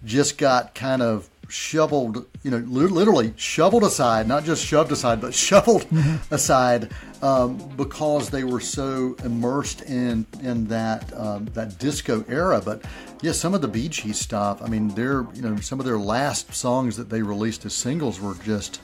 just 0.05 0.38
got 0.38 0.74
kind 0.74 1.03
of 1.03 1.29
shoveled, 1.55 2.27
you 2.43 2.51
know, 2.51 2.59
literally 2.59 3.33
shoveled 3.37 3.85
aside, 3.85 4.27
not 4.27 4.45
just 4.45 4.64
shoved 4.64 4.90
aside, 4.90 5.21
but 5.21 5.33
shoveled 5.49 5.83
mm-hmm. 5.85 6.35
aside 6.35 6.90
um, 7.23 7.57
because 7.77 8.31
they 8.31 8.45
were 8.45 8.61
so 8.61 9.17
immersed 9.25 9.83
in 9.83 10.27
in 10.43 10.67
that 10.67 11.12
um, 11.17 11.47
that 11.55 11.79
disco 11.79 12.25
era. 12.29 12.61
But 12.64 12.83
yeah, 13.23 13.33
some 13.33 13.55
of 13.55 13.62
the 13.62 13.69
Bee 13.69 13.88
Gees 13.88 14.19
stuff. 14.19 14.61
I 14.62 14.67
mean, 14.67 14.88
their 14.88 15.27
you 15.35 15.43
know 15.43 15.57
some 15.57 15.79
of 15.79 15.87
their 15.87 15.99
last 15.99 16.53
songs 16.55 16.97
that 16.97 17.09
they 17.09 17.23
released 17.23 17.64
as 17.64 17.75
singles 17.75 18.21
were 18.21 18.35
just 18.35 18.81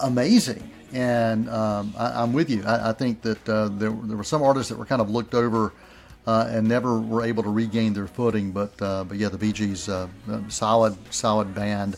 amazing. 0.00 0.70
And 0.92 1.50
um, 1.50 1.92
I, 1.98 2.22
am 2.22 2.32
with 2.32 2.48
you. 2.48 2.62
I, 2.64 2.90
I 2.90 2.92
think 2.92 3.20
that 3.22 3.48
uh, 3.48 3.68
there, 3.68 3.90
there 3.90 4.16
were 4.16 4.24
some 4.24 4.42
artists 4.42 4.70
that 4.70 4.78
were 4.78 4.86
kind 4.86 5.02
of 5.02 5.10
looked 5.10 5.34
over 5.34 5.72
uh, 6.28 6.46
and 6.50 6.68
never 6.68 7.00
were 7.00 7.24
able 7.24 7.42
to 7.42 7.48
regain 7.48 7.94
their 7.94 8.06
footing. 8.06 8.52
But 8.52 8.80
uh, 8.82 9.04
but 9.04 9.16
yeah, 9.16 9.30
the 9.30 9.38
Bee 9.38 9.52
Gees, 9.52 9.88
uh, 9.88 10.08
solid 10.48 10.94
solid 11.10 11.54
band. 11.54 11.96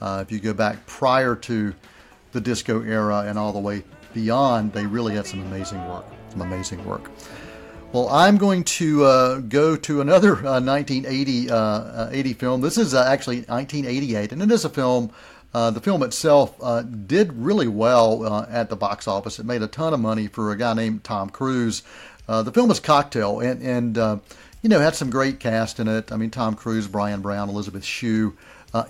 Uh, 0.00 0.24
if 0.26 0.32
you 0.32 0.40
go 0.40 0.54
back 0.54 0.86
prior 0.86 1.36
to 1.36 1.74
the 2.32 2.40
disco 2.40 2.82
era 2.82 3.24
and 3.26 3.38
all 3.38 3.52
the 3.52 3.58
way 3.58 3.82
beyond, 4.14 4.72
they 4.72 4.86
really 4.86 5.14
had 5.14 5.26
some 5.26 5.40
amazing 5.42 5.86
work. 5.88 6.06
Some 6.30 6.40
amazing 6.40 6.82
work. 6.86 7.10
Well, 7.92 8.08
I'm 8.08 8.38
going 8.38 8.64
to 8.64 9.04
uh, 9.04 9.38
go 9.40 9.76
to 9.76 10.00
another 10.00 10.36
1980 10.36 11.50
80 11.50 12.32
film. 12.32 12.62
This 12.62 12.78
is 12.78 12.94
actually 12.94 13.42
1988, 13.42 14.32
and 14.32 14.42
it 14.42 14.50
is 14.50 14.64
a 14.64 14.70
film 14.70 15.12
uh, 15.56 15.70
the 15.70 15.80
film 15.80 16.02
itself 16.02 16.54
uh, 16.60 16.82
did 16.82 17.32
really 17.32 17.66
well 17.66 18.26
uh, 18.26 18.46
at 18.50 18.68
the 18.68 18.76
box 18.76 19.08
office. 19.08 19.38
It 19.38 19.46
made 19.46 19.62
a 19.62 19.66
ton 19.66 19.94
of 19.94 20.00
money 20.00 20.26
for 20.26 20.52
a 20.52 20.56
guy 20.56 20.74
named 20.74 21.02
Tom 21.02 21.30
Cruise. 21.30 21.82
Uh, 22.28 22.42
the 22.42 22.52
film 22.52 22.70
is 22.70 22.80
Cocktail, 22.80 23.40
and, 23.40 23.62
and 23.62 23.98
uh, 23.98 24.18
you 24.62 24.68
know 24.68 24.80
had 24.80 24.94
some 24.94 25.10
great 25.10 25.40
cast 25.40 25.80
in 25.80 25.88
it. 25.88 26.12
I 26.12 26.16
mean, 26.16 26.30
Tom 26.30 26.54
Cruise, 26.54 26.88
Bryan 26.88 27.20
Brown, 27.20 27.48
Elizabeth 27.48 27.84
Shue 27.84 28.36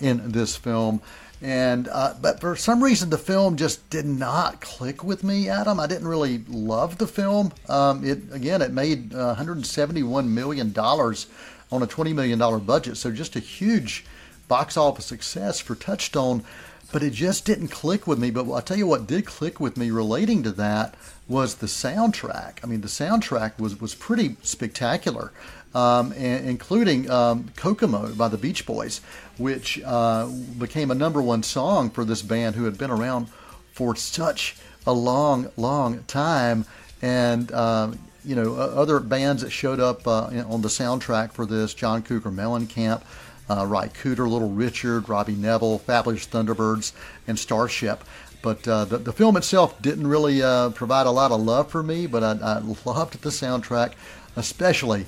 in 0.01 0.33
this 0.33 0.57
film. 0.57 1.01
And 1.43 1.85
but 1.85 2.41
for 2.41 2.57
some 2.57 2.83
reason, 2.83 3.11
the 3.11 3.19
film 3.19 3.57
just 3.57 3.89
did 3.91 4.07
not 4.07 4.61
click 4.61 5.05
with 5.05 5.23
me, 5.23 5.49
Adam. 5.49 5.79
I 5.79 5.87
didn't 5.87 6.09
really 6.09 6.39
love 6.49 6.99
the 6.99 7.07
film. 7.07 7.53
Um, 7.69 8.05
it 8.05 8.19
again, 8.33 8.63
it 8.63 8.73
made 8.73 9.13
171 9.13 10.35
million 10.35 10.73
dollars 10.73 11.27
on 11.71 11.83
a 11.83 11.87
20 11.87 12.13
million 12.13 12.39
dollar 12.39 12.59
budget, 12.59 12.97
so 12.97 13.11
just 13.11 13.37
a 13.37 13.41
huge 13.41 14.05
box 14.49 14.77
office 14.77 15.05
success 15.05 15.61
for 15.61 15.75
Touchstone, 15.75 16.45
but 16.93 17.03
it 17.03 17.13
just 17.13 17.45
didn't 17.45 17.69
click 17.69 18.07
with 18.07 18.19
me. 18.19 18.31
But 18.31 18.51
I'll 18.51 18.63
tell 18.63 18.77
you 18.77 18.87
what 18.87 19.07
did 19.07 19.27
click 19.27 19.61
with 19.61 19.77
me 19.77 19.91
relating 19.91 20.43
to 20.45 20.53
that 20.53 20.95
was 21.29 21.57
the 21.57 21.67
soundtrack. 21.67 22.59
I 22.63 22.67
mean, 22.67 22.81
the 22.81 22.89
soundtrack 22.89 23.59
was, 23.59 23.81
was 23.81 23.95
pretty 23.95 24.37
spectacular, 24.43 25.33
um, 25.75 26.13
and, 26.13 26.49
including 26.49 27.11
um, 27.11 27.51
Kokomo 27.57 28.15
by 28.15 28.29
the 28.29 28.39
Beach 28.39 28.65
Boys, 28.65 29.01
which 29.37 29.81
uh, 29.85 30.27
became 30.59 30.91
a 30.91 30.95
number 30.95 31.21
one 31.21 31.43
song 31.43 31.91
for 31.91 32.05
this 32.05 32.23
band 32.23 32.55
who 32.55 32.65
had 32.65 32.79
been 32.79 32.91
around 32.91 33.29
for 33.73 33.97
such 33.97 34.57
a 34.87 34.93
long, 34.93 35.51
long 35.57 36.05
time. 36.05 36.65
And, 37.03 37.51
uh, 37.53 37.93
you 38.25 38.35
know, 38.35 38.55
other 38.55 39.01
bands 39.01 39.43
that 39.43 39.51
showed 39.51 39.81
up 39.81 40.07
uh, 40.07 40.27
on 40.49 40.63
the 40.63 40.69
soundtrack 40.69 41.33
for 41.33 41.45
this 41.45 41.75
John 41.75 42.03
Cougar 42.03 42.31
Mellencamp 42.31 43.03
uh, 43.49 43.67
Ry 43.67 43.89
Cooder, 43.89 44.29
Little 44.29 44.51
Richard, 44.51 45.09
Robbie 45.09 45.35
Nevil, 45.35 45.79
Fabulous 45.79 46.27
Thunderbirds, 46.27 46.93
and 47.27 47.39
Starship. 47.39 48.03
But 48.43 48.67
uh, 48.69 48.85
the, 48.85 48.99
the 48.99 49.13
film 49.13 49.37
itself 49.37 49.81
didn't 49.83 50.07
really 50.07 50.43
uh, 50.43 50.71
provide 50.71 51.07
a 51.07 51.11
lot 51.11 51.33
of 51.33 51.41
love 51.41 51.71
for 51.71 51.83
me, 51.83 52.07
but 52.07 52.23
I, 52.23 52.33
I 52.33 52.59
loved 52.59 53.23
the 53.23 53.31
soundtrack, 53.31 53.95
especially 54.37 55.07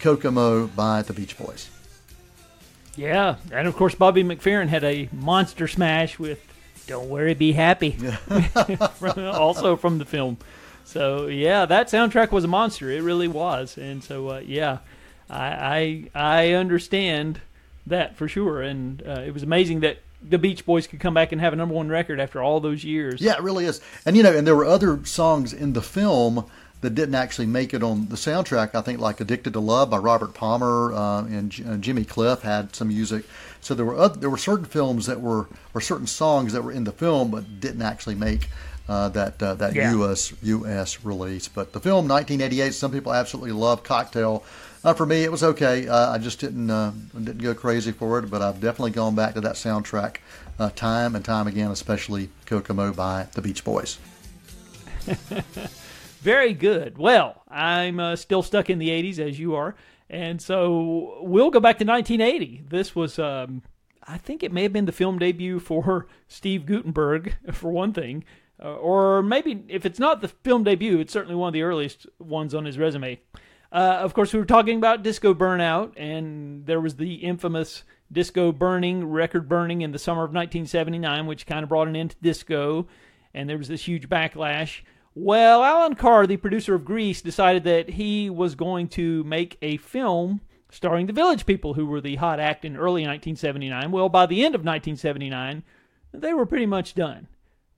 Kokomo 0.00 0.66
by 0.66 1.02
the 1.02 1.12
Beach 1.12 1.38
Boys. 1.38 1.70
Yeah, 2.96 3.36
and 3.52 3.68
of 3.68 3.76
course 3.76 3.94
Bobby 3.94 4.24
McFerrin 4.24 4.68
had 4.68 4.82
a 4.82 5.08
monster 5.12 5.68
smash 5.68 6.18
with 6.18 6.40
"Don't 6.86 7.08
Worry, 7.08 7.34
Be 7.34 7.52
Happy," 7.52 7.96
also 9.16 9.76
from 9.76 9.98
the 9.98 10.04
film. 10.04 10.38
So 10.84 11.28
yeah, 11.28 11.66
that 11.66 11.88
soundtrack 11.88 12.32
was 12.32 12.44
a 12.44 12.48
monster. 12.48 12.90
It 12.90 13.02
really 13.02 13.28
was, 13.28 13.78
and 13.78 14.02
so 14.02 14.28
uh, 14.30 14.42
yeah, 14.44 14.78
I, 15.28 16.10
I 16.14 16.40
I 16.42 16.52
understand 16.54 17.40
that 17.86 18.16
for 18.16 18.28
sure. 18.28 18.62
And 18.62 19.02
uh, 19.06 19.22
it 19.26 19.32
was 19.32 19.42
amazing 19.42 19.80
that 19.80 19.98
the 20.22 20.38
Beach 20.38 20.66
Boys 20.66 20.86
could 20.86 21.00
come 21.00 21.14
back 21.14 21.32
and 21.32 21.40
have 21.40 21.52
a 21.52 21.56
number 21.56 21.74
one 21.74 21.88
record 21.88 22.20
after 22.20 22.42
all 22.42 22.60
those 22.60 22.84
years. 22.84 23.20
Yeah, 23.20 23.34
it 23.34 23.42
really 23.42 23.64
is. 23.64 23.80
And 24.04 24.16
you 24.16 24.22
know, 24.22 24.36
and 24.36 24.46
there 24.46 24.56
were 24.56 24.66
other 24.66 25.04
songs 25.04 25.52
in 25.52 25.72
the 25.72 25.82
film 25.82 26.46
that 26.80 26.94
didn't 26.94 27.14
actually 27.14 27.46
make 27.46 27.74
it 27.74 27.82
on 27.82 28.08
the 28.08 28.16
soundtrack. 28.16 28.74
I 28.74 28.80
think 28.82 29.00
like 29.00 29.20
"Addicted 29.20 29.52
to 29.54 29.60
Love" 29.60 29.90
by 29.90 29.98
Robert 29.98 30.34
Palmer 30.34 30.92
uh, 30.92 31.24
and 31.24 31.54
uh, 31.66 31.76
Jimmy 31.76 32.04
Cliff 32.04 32.42
had 32.42 32.74
some 32.74 32.88
music. 32.88 33.24
So 33.60 33.74
there 33.74 33.84
were 33.84 33.96
other, 33.96 34.18
there 34.18 34.30
were 34.30 34.38
certain 34.38 34.64
films 34.64 35.06
that 35.06 35.20
were 35.20 35.48
or 35.74 35.80
certain 35.80 36.06
songs 36.06 36.52
that 36.52 36.62
were 36.62 36.72
in 36.72 36.84
the 36.84 36.92
film 36.92 37.30
but 37.30 37.60
didn't 37.60 37.82
actually 37.82 38.14
make 38.14 38.48
uh, 38.88 39.08
that 39.10 39.42
uh, 39.42 39.54
that 39.54 39.74
yeah. 39.74 39.92
U.S. 39.92 40.32
U.S. 40.42 41.04
release. 41.04 41.48
But 41.48 41.72
the 41.72 41.80
film 41.80 42.08
1988, 42.08 42.74
some 42.74 42.90
people 42.90 43.12
absolutely 43.12 43.52
love 43.52 43.82
Cocktail. 43.82 44.42
Uh, 44.84 44.94
for 44.94 45.06
me, 45.06 45.24
it 45.24 45.30
was 45.30 45.42
okay. 45.42 45.88
Uh, 45.88 46.10
I 46.10 46.18
just 46.18 46.40
didn't 46.40 46.70
uh, 46.70 46.92
didn't 47.12 47.38
go 47.38 47.54
crazy 47.54 47.92
for 47.92 48.18
it, 48.18 48.30
but 48.30 48.42
I've 48.42 48.60
definitely 48.60 48.92
gone 48.92 49.14
back 49.14 49.34
to 49.34 49.40
that 49.42 49.54
soundtrack 49.54 50.16
uh, 50.58 50.70
time 50.70 51.14
and 51.16 51.24
time 51.24 51.46
again, 51.46 51.70
especially 51.70 52.30
Kokomo 52.46 52.92
by 52.92 53.28
the 53.34 53.42
Beach 53.42 53.64
Boys. 53.64 53.98
Very 56.20 56.52
good. 56.52 56.98
Well, 56.98 57.42
I'm 57.48 57.98
uh, 57.98 58.16
still 58.16 58.42
stuck 58.42 58.68
in 58.68 58.78
the 58.78 58.90
80s 58.90 59.18
as 59.18 59.38
you 59.38 59.54
are. 59.54 59.74
And 60.10 60.42
so 60.42 61.18
we'll 61.22 61.50
go 61.50 61.60
back 61.60 61.78
to 61.78 61.84
1980. 61.84 62.64
This 62.68 62.94
was, 62.94 63.18
um, 63.18 63.62
I 64.06 64.18
think 64.18 64.42
it 64.42 64.52
may 64.52 64.64
have 64.64 64.72
been 64.72 64.84
the 64.84 64.92
film 64.92 65.18
debut 65.18 65.60
for 65.60 66.08
Steve 66.28 66.66
Guttenberg, 66.66 67.36
for 67.52 67.70
one 67.70 67.92
thing. 67.92 68.24
Uh, 68.62 68.74
or 68.74 69.22
maybe 69.22 69.64
if 69.68 69.86
it's 69.86 69.98
not 69.98 70.20
the 70.20 70.28
film 70.28 70.64
debut, 70.64 70.98
it's 70.98 71.12
certainly 71.12 71.36
one 71.36 71.48
of 71.48 71.54
the 71.54 71.62
earliest 71.62 72.06
ones 72.18 72.54
on 72.54 72.66
his 72.66 72.76
resume. 72.76 73.18
Uh, 73.72 73.98
of 74.00 74.14
course, 74.14 74.32
we 74.32 74.38
were 74.38 74.46
talking 74.46 74.76
about 74.76 75.02
disco 75.02 75.32
burnout, 75.32 75.92
and 75.96 76.66
there 76.66 76.80
was 76.80 76.96
the 76.96 77.14
infamous 77.14 77.84
disco 78.10 78.50
burning, 78.50 79.04
record 79.04 79.48
burning 79.48 79.82
in 79.82 79.92
the 79.92 79.98
summer 79.98 80.24
of 80.24 80.30
1979, 80.30 81.26
which 81.26 81.46
kind 81.46 81.62
of 81.62 81.68
brought 81.68 81.86
an 81.86 81.94
end 81.94 82.10
to 82.10 82.16
disco, 82.20 82.88
and 83.32 83.48
there 83.48 83.58
was 83.58 83.68
this 83.68 83.86
huge 83.86 84.08
backlash. 84.08 84.80
Well, 85.14 85.62
Allan 85.62 85.94
Carr, 85.94 86.26
the 86.26 86.36
producer 86.36 86.74
of 86.74 86.84
Grease, 86.84 87.22
decided 87.22 87.64
that 87.64 87.90
he 87.90 88.28
was 88.28 88.54
going 88.54 88.88
to 88.88 89.22
make 89.24 89.56
a 89.62 89.76
film 89.76 90.40
starring 90.70 91.06
the 91.06 91.12
Village 91.12 91.46
People, 91.46 91.74
who 91.74 91.86
were 91.86 92.00
the 92.00 92.16
hot 92.16 92.40
act 92.40 92.64
in 92.64 92.76
early 92.76 93.02
1979. 93.02 93.90
Well, 93.90 94.08
by 94.08 94.26
the 94.26 94.44
end 94.44 94.54
of 94.54 94.60
1979, 94.60 95.62
they 96.12 96.32
were 96.32 96.46
pretty 96.46 96.66
much 96.66 96.94
done. 96.94 97.28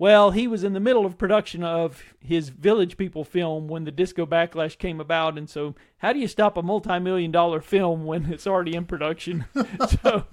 Well, 0.03 0.33
he 0.33 0.49
was 0.49 0.65
in 0.65 0.73
the 0.73 0.81
middle 0.81 1.07
of 1.07 1.17
production 1.17 1.63
of 1.63 2.03
his 2.19 2.49
Village 2.49 2.97
People 2.97 3.23
film 3.23 3.69
when 3.69 3.85
the 3.85 3.93
disco 3.93 4.27
backlash 4.27 4.77
came 4.77 4.99
about, 5.01 5.39
and 5.39 5.49
so 5.49 5.77
how 5.99 6.13
do 6.13 6.19
you 6.19 6.27
stop 6.27 6.57
a 6.57 6.63
multi-million 6.63 7.31
dollar 7.31 7.61
film 7.61 8.05
when 8.05 8.27
it's 8.27 8.45
already 8.45 8.75
in 8.75 8.85
production? 8.85 9.45
so, 10.03 10.25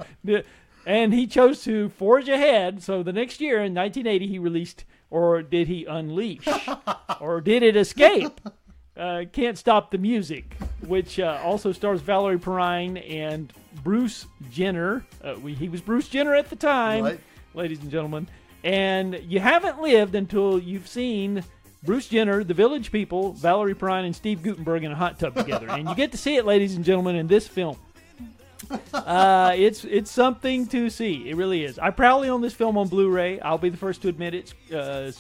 and 0.88 1.14
he 1.14 1.28
chose 1.28 1.64
to 1.66 1.90
forge 1.90 2.28
ahead. 2.28 2.82
So 2.82 3.04
the 3.04 3.14
next 3.14 3.42
year, 3.42 3.58
in 3.58 3.76
1980, 3.76 4.26
he 4.26 4.40
released 4.40 4.86
or 5.12 5.44
did 5.44 5.68
he 5.68 5.86
unleash? 5.86 6.48
or 7.22 7.40
did 7.40 7.62
it 7.62 7.76
escape? 7.76 8.42
Uh, 8.98 9.26
Can't 9.32 9.56
Stop 9.56 9.92
the 9.92 10.00
Music, 10.00 10.58
which 10.88 11.20
uh, 11.20 11.40
also 11.44 11.74
stars 11.74 12.02
Valerie 12.02 12.40
Perrine 12.40 12.98
and 12.98 13.54
Bruce 13.84 14.26
Jenner. 14.50 15.06
Uh, 15.24 15.36
we, 15.40 15.54
he 15.54 15.70
was 15.70 15.80
Bruce 15.80 16.08
Jenner 16.08 16.34
at 16.34 16.50
the 16.50 16.56
time, 16.56 17.04
right. 17.04 17.20
ladies 17.54 17.82
and 17.82 17.92
gentlemen. 17.92 18.28
And 18.64 19.20
you 19.28 19.40
haven't 19.40 19.82
lived 19.82 20.16
until 20.16 20.60
you've 20.60 20.88
seen 20.88 21.44
Bruce 21.84 22.08
Jenner, 22.08 22.44
the 22.44 22.54
Village 22.54 22.92
People, 22.92 23.34
Valerie 23.34 23.74
Perrine, 23.74 24.06
and 24.06 24.16
Steve 24.16 24.44
Guttenberg 24.44 24.84
in 24.84 24.92
a 24.92 24.96
hot 24.96 25.18
tub 25.18 25.36
together. 25.36 25.70
and 25.70 25.88
you 25.88 25.96
get 25.96 26.12
to 26.12 26.18
see 26.18 26.36
it, 26.36 26.46
ladies 26.46 26.76
and 26.76 26.84
gentlemen, 26.84 27.16
in 27.16 27.28
this 27.28 27.48
film. 27.48 27.78
uh, 28.94 29.54
it's 29.56 29.86
it's 29.86 30.12
something 30.12 30.68
to 30.68 30.90
see. 30.90 31.30
It 31.30 31.38
really 31.38 31.64
is. 31.64 31.80
I 31.80 31.92
proudly 31.92 32.28
own 32.28 32.42
this 32.42 32.54
film 32.54 32.78
on 32.78 32.90
Blu-ray. 32.90 33.40
I'll 33.40 33.58
be 33.58 33.70
the 33.70 33.78
first 33.78 34.02
to 34.02 34.10
admit 34.10 34.34
it. 34.34 34.54
Uh, 34.74 35.12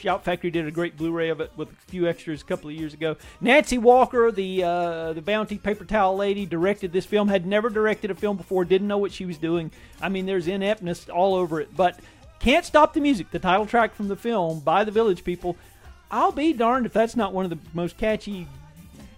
Shout 0.00 0.22
Factory 0.22 0.50
did 0.50 0.66
a 0.66 0.70
great 0.70 0.98
Blu-ray 0.98 1.30
of 1.30 1.40
it 1.40 1.50
with 1.56 1.72
a 1.72 1.76
few 1.88 2.06
extras 2.06 2.42
a 2.42 2.44
couple 2.44 2.68
of 2.68 2.76
years 2.76 2.92
ago. 2.92 3.16
Nancy 3.40 3.78
Walker, 3.78 4.30
the 4.30 4.62
uh, 4.62 5.12
the 5.14 5.22
Bounty 5.22 5.56
paper 5.56 5.86
towel 5.86 6.14
lady, 6.14 6.44
directed 6.44 6.92
this 6.92 7.06
film. 7.06 7.28
Had 7.28 7.46
never 7.46 7.70
directed 7.70 8.10
a 8.10 8.14
film 8.14 8.36
before. 8.36 8.66
Didn't 8.66 8.86
know 8.86 8.98
what 8.98 9.12
she 9.12 9.24
was 9.24 9.38
doing. 9.38 9.70
I 10.02 10.10
mean, 10.10 10.26
there's 10.26 10.46
ineptness 10.46 11.08
all 11.08 11.34
over 11.34 11.62
it. 11.62 11.74
But 11.74 11.98
can't 12.44 12.66
stop 12.66 12.92
the 12.92 13.00
music. 13.00 13.30
The 13.30 13.38
title 13.38 13.64
track 13.64 13.94
from 13.94 14.08
the 14.08 14.16
film 14.16 14.60
by 14.60 14.84
the 14.84 14.90
Village 14.90 15.24
People. 15.24 15.56
I'll 16.10 16.30
be 16.30 16.52
darned 16.52 16.84
if 16.84 16.92
that's 16.92 17.16
not 17.16 17.32
one 17.32 17.44
of 17.46 17.50
the 17.50 17.58
most 17.72 17.96
catchy 17.96 18.46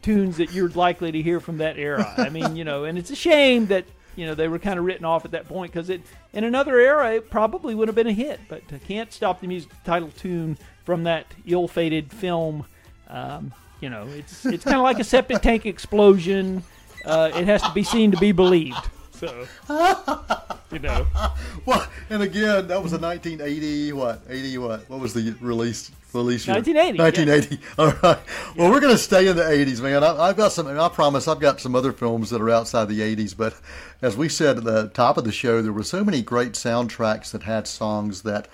tunes 0.01 0.37
that 0.37 0.53
you're 0.53 0.69
likely 0.71 1.11
to 1.11 1.21
hear 1.21 1.41
from 1.41 1.59
that 1.59 1.77
era. 1.77 2.15
I 2.17 2.29
mean, 2.29 2.55
you 2.55 2.63
know, 2.63 2.85
and 2.85 2.97
it's 2.97 3.11
a 3.11 3.17
shame 3.17 3.67
that 3.67 3.85
you 4.15 4.27
know 4.27 4.37
they 4.37 4.47
were 4.47 4.61
kind 4.61 4.79
of 4.79 4.85
written 4.85 5.05
off 5.05 5.25
at 5.25 5.33
that 5.33 5.49
point 5.49 5.73
because 5.73 5.91
it 5.91 6.03
in 6.33 6.45
another 6.45 6.79
era 6.79 7.15
it 7.15 7.29
probably 7.29 7.75
would 7.75 7.89
have 7.89 7.97
been 7.97 8.07
a 8.07 8.13
hit. 8.13 8.39
But 8.49 8.63
uh, 8.73 8.79
can't 8.87 9.13
stop 9.13 9.41
the 9.41 9.49
music 9.49 9.73
title 9.85 10.11
tune 10.17 10.57
from 10.85 11.03
that 11.03 11.27
ill-fated 11.47 12.13
film. 12.13 12.65
Um, 13.09 13.53
you 13.81 13.91
know, 13.91 14.07
it's 14.07 14.47
it's 14.47 14.63
kind 14.63 14.77
of 14.77 14.85
like 14.85 15.01
a 15.01 15.05
septic 15.05 15.43
tank 15.43 15.67
explosion. 15.67 16.63
Uh, 17.05 17.33
it 17.35 17.47
has 17.47 17.61
to 17.63 17.73
be 17.73 17.83
seen 17.83 18.13
to 18.13 18.17
be 18.19 18.31
believed. 18.31 18.89
So, 19.11 19.47
you 20.71 20.79
know. 20.79 21.07
Well, 21.65 21.85
and 22.11 22.23
again, 22.23 22.69
that 22.69 22.81
was 22.81 22.93
a 22.93 22.99
1980, 22.99 23.93
what, 23.93 24.23
80, 24.29 24.59
what? 24.59 24.89
What 24.89 25.01
was 25.01 25.15
the 25.15 25.35
release? 25.41 25.91
Release 26.13 26.47
year? 26.47 26.55
1980. 26.55 26.99
1980. 26.99 27.57
Yeah. 27.57 27.69
All 27.79 27.87
right. 27.87 28.03
Well, 28.03 28.67
yeah. 28.69 28.71
we're 28.71 28.81
going 28.81 28.93
to 28.93 28.99
stay 28.99 29.27
in 29.27 29.37
the 29.37 29.43
80s, 29.43 29.81
man. 29.81 30.05
I, 30.05 30.29
have 30.29 30.37
got 30.37 30.53
some, 30.53 30.69
I 30.69 30.89
promise 30.89 31.27
I've 31.27 31.41
got 31.41 31.61
some 31.61 31.75
other 31.75 31.93
films 31.93 32.31
that 32.31 32.41
are 32.41 32.51
outside 32.51 32.85
the 32.87 33.01
80s, 33.01 33.37
but 33.37 33.61
as 34.01 34.17
we 34.17 34.29
said 34.29 34.59
at 34.59 34.65
the 34.65 34.89
top 34.95 35.19
of 35.19 35.25
the 35.25 35.33
show, 35.33 35.61
there 35.61 35.73
were 35.73 35.83
so 35.83 36.05
many 36.05 36.23
great 36.23 36.53
soundtracks 36.53 37.33
that 37.33 37.43
had 37.43 37.67
songs 37.67 38.23
that 38.23 38.47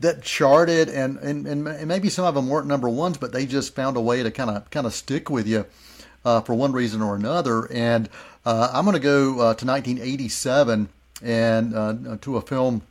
that 0.00 0.22
charted 0.22 0.88
and, 0.88 1.18
and, 1.18 1.46
and 1.46 1.86
maybe 1.86 2.08
some 2.08 2.24
of 2.24 2.34
them 2.34 2.48
weren't 2.48 2.66
number 2.66 2.88
ones, 2.88 3.18
but 3.18 3.32
they 3.32 3.44
just 3.44 3.74
found 3.74 3.98
a 3.98 4.00
way 4.00 4.22
to 4.22 4.30
kind 4.30 4.48
of 4.48 4.70
kind 4.70 4.86
of 4.86 4.94
stick 4.94 5.28
with 5.28 5.46
you 5.46 5.66
uh, 6.24 6.40
for 6.40 6.54
one 6.54 6.72
reason 6.72 7.02
or 7.02 7.14
another. 7.14 7.70
And 7.70 8.08
uh, 8.46 8.70
I'm 8.72 8.84
going 8.84 8.94
to 8.94 9.00
go 9.00 9.32
uh, 9.32 9.54
to 9.54 9.66
1987 9.66 10.88
and 11.22 11.74
uh, 11.74 12.16
to 12.20 12.36
a 12.36 12.40
film 12.40 12.82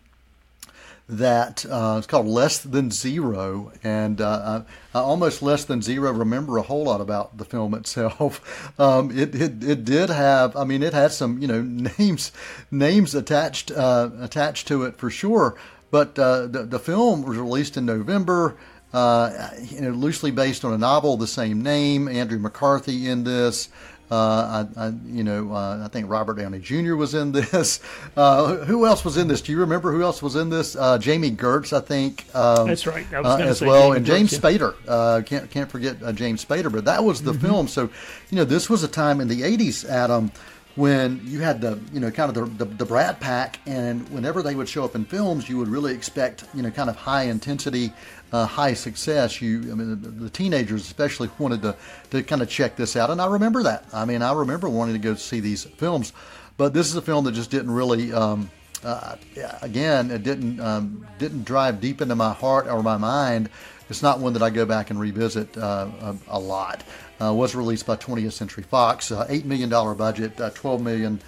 that 1.10 1.66
uh, 1.66 1.96
it's 1.98 2.06
called 2.06 2.28
Less 2.28 2.60
Than 2.60 2.92
Zero, 2.92 3.72
and 3.84 4.22
uh, 4.22 4.64
I, 4.94 4.98
I 4.98 5.02
almost 5.02 5.42
Less 5.42 5.66
Than 5.66 5.82
Zero 5.82 6.12
remember 6.12 6.58
a 6.58 6.62
whole 6.62 6.84
lot 6.84 7.02
about 7.02 7.38
the 7.38 7.46
film 7.46 7.74
itself. 7.74 8.66
Um, 8.80 9.12
it, 9.12 9.36
it 9.36 9.64
it 9.64 9.84
did 9.84 10.10
have, 10.10 10.56
I 10.56 10.64
mean, 10.64 10.84
it 10.84 10.94
had 10.94 11.12
some 11.12 11.42
you 11.42 11.48
know 11.48 11.62
names 11.98 12.32
names 12.72 13.14
attached 13.14 13.72
uh, 13.72 14.10
attached 14.22 14.68
to 14.70 14.84
it 14.84 14.98
for 14.98 15.10
sure. 15.10 15.58
But 15.92 16.18
uh, 16.18 16.48
the 16.48 16.64
the 16.64 16.80
film 16.80 17.24
was 17.24 17.38
released 17.38 17.76
in 17.76 17.86
November. 17.86 18.56
Uh, 18.94 19.50
you 19.62 19.82
know, 19.82 19.92
loosely 19.92 20.32
based 20.32 20.64
on 20.66 20.74
a 20.74 20.78
novel 20.78 21.18
the 21.18 21.28
same 21.28 21.62
name. 21.62 22.08
Andrew 22.08 22.40
McCarthy 22.40 23.08
in 23.08 23.24
this. 23.24 23.70
Uh, 24.12 24.66
I, 24.78 24.86
I, 24.86 24.94
you 25.06 25.24
know, 25.24 25.54
uh, 25.54 25.84
I 25.86 25.88
think 25.88 26.10
Robert 26.10 26.36
Downey 26.36 26.60
Jr. 26.60 26.96
was 26.96 27.14
in 27.14 27.32
this. 27.32 27.80
Uh, 28.18 28.58
who 28.66 28.86
else 28.86 29.06
was 29.06 29.18
in 29.18 29.28
this? 29.28 29.40
Do 29.42 29.52
you 29.52 29.60
remember 29.60 29.92
who 29.92 30.02
else 30.02 30.22
was 30.22 30.36
in 30.36 30.50
this? 30.50 30.76
Uh, 30.76 30.98
Jami 30.98 31.32
Gertz, 31.32 31.72
I 31.72 31.80
think. 31.80 32.26
Um, 32.34 32.68
That's 32.68 32.86
right. 32.86 33.06
Uh, 33.14 33.38
as 33.38 33.62
well, 33.62 33.84
Jamie 33.84 33.98
and 33.98 34.06
James 34.06 34.32
Gertz, 34.32 34.58
Spader. 34.58 34.76
Uh, 34.88 35.22
can't 35.22 35.50
can't 35.50 35.72
forget 35.72 36.16
James 36.16 36.44
Spader. 36.44 36.72
But 36.72 36.86
that 36.86 37.04
was 37.04 37.22
the 37.22 37.32
mm-hmm. 37.32 37.46
film. 37.46 37.68
So, 37.68 37.84
you 38.30 38.38
know, 38.38 38.44
this 38.44 38.70
was 38.70 38.84
a 38.84 38.88
time 38.88 39.22
in 39.22 39.28
the 39.28 39.42
'80s, 39.42 39.88
Adam, 39.88 40.32
when 40.76 41.20
you 41.26 41.40
had 41.40 41.60
the 41.60 41.80
you 41.92 42.00
know 42.00 42.10
kind 42.10 42.36
of 42.36 42.58
the, 42.58 42.66
the, 42.66 42.72
the 42.76 42.86
Brat 42.86 43.20
Pack, 43.20 43.60
and 43.66 44.08
whenever 44.10 44.42
they 44.42 44.56
would 44.56 44.70
show 44.70 44.86
up 44.86 44.96
in 44.96 45.04
films, 45.04 45.50
you 45.50 45.58
would 45.58 45.68
really 45.68 45.94
expect 45.94 46.46
you 46.54 46.62
know 46.62 46.72
kind 46.72 46.90
of 46.90 46.96
high 46.96 47.24
intensity 47.24 47.92
uh, 48.32 48.46
high 48.46 48.74
success, 48.74 49.42
you 49.42 49.72
I 49.72 49.76
mean 49.76 50.20
the, 50.20 50.30
teenagers 50.30 50.84
especially 50.84 51.30
wanted 51.40 51.62
to 51.64 51.76
to 52.12 52.24
kind 52.24 52.42
of 52.42 52.50
check 52.50 52.76
this 52.76 52.96
out, 52.96 53.10
and 53.10 53.22
I 53.22 53.28
remember 53.28 53.64
that. 53.64 53.86
I 53.94 54.06
mean, 54.06 54.22
I 54.22 54.34
remember 54.34 54.70
wanting 54.70 54.94
to 54.94 55.00
go 55.00 55.16
see 55.16 55.40
these 55.40 55.64
films, 55.64 56.14
but 56.58 56.74
this 56.74 56.88
is 56.88 56.96
a 56.96 57.02
film 57.02 57.26
that 57.26 57.34
just 57.34 57.52
didn't 57.52 57.72
really. 57.72 58.14
Um, 58.14 58.50
uh, 58.84 59.18
again, 59.62 60.10
it 60.10 60.24
didn't 60.24 60.60
um, 60.60 61.06
didn't 61.18 61.44
drive 61.44 61.82
deep 61.82 62.02
into 62.02 62.16
my 62.16 62.34
heart 62.34 62.68
or 62.68 62.82
my 62.82 62.98
mind. 62.98 63.50
It's 63.90 64.02
not 64.02 64.20
one 64.20 64.34
that 64.34 64.44
I 64.44 64.52
go 64.52 64.66
back 64.66 64.92
and 64.92 65.00
revisit 65.00 65.58
uh, 65.58 65.88
a, 66.02 66.16
a, 66.30 66.40
lot. 66.40 66.84
Uh, 67.20 67.34
was 67.34 67.56
released 67.56 67.88
by 67.88 67.96
20th 67.96 68.34
Century 68.34 68.64
Fox, 68.64 69.12
uh, 69.12 69.26
eight 69.28 69.46
million 69.46 69.68
dollar 69.68 69.96
budget, 69.96 70.40
uh, 70.40 70.52
12 70.52 70.82
million 70.82 71.20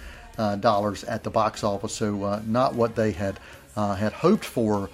dollars 0.60 1.04
at 1.04 1.24
the 1.24 1.30
box 1.30 1.62
office. 1.62 1.94
So 1.94 2.40
not 2.46 2.74
what 2.74 2.94
they 2.96 3.10
had 3.10 3.38
had 3.76 4.12
hoped 4.12 4.44
for 4.44 4.88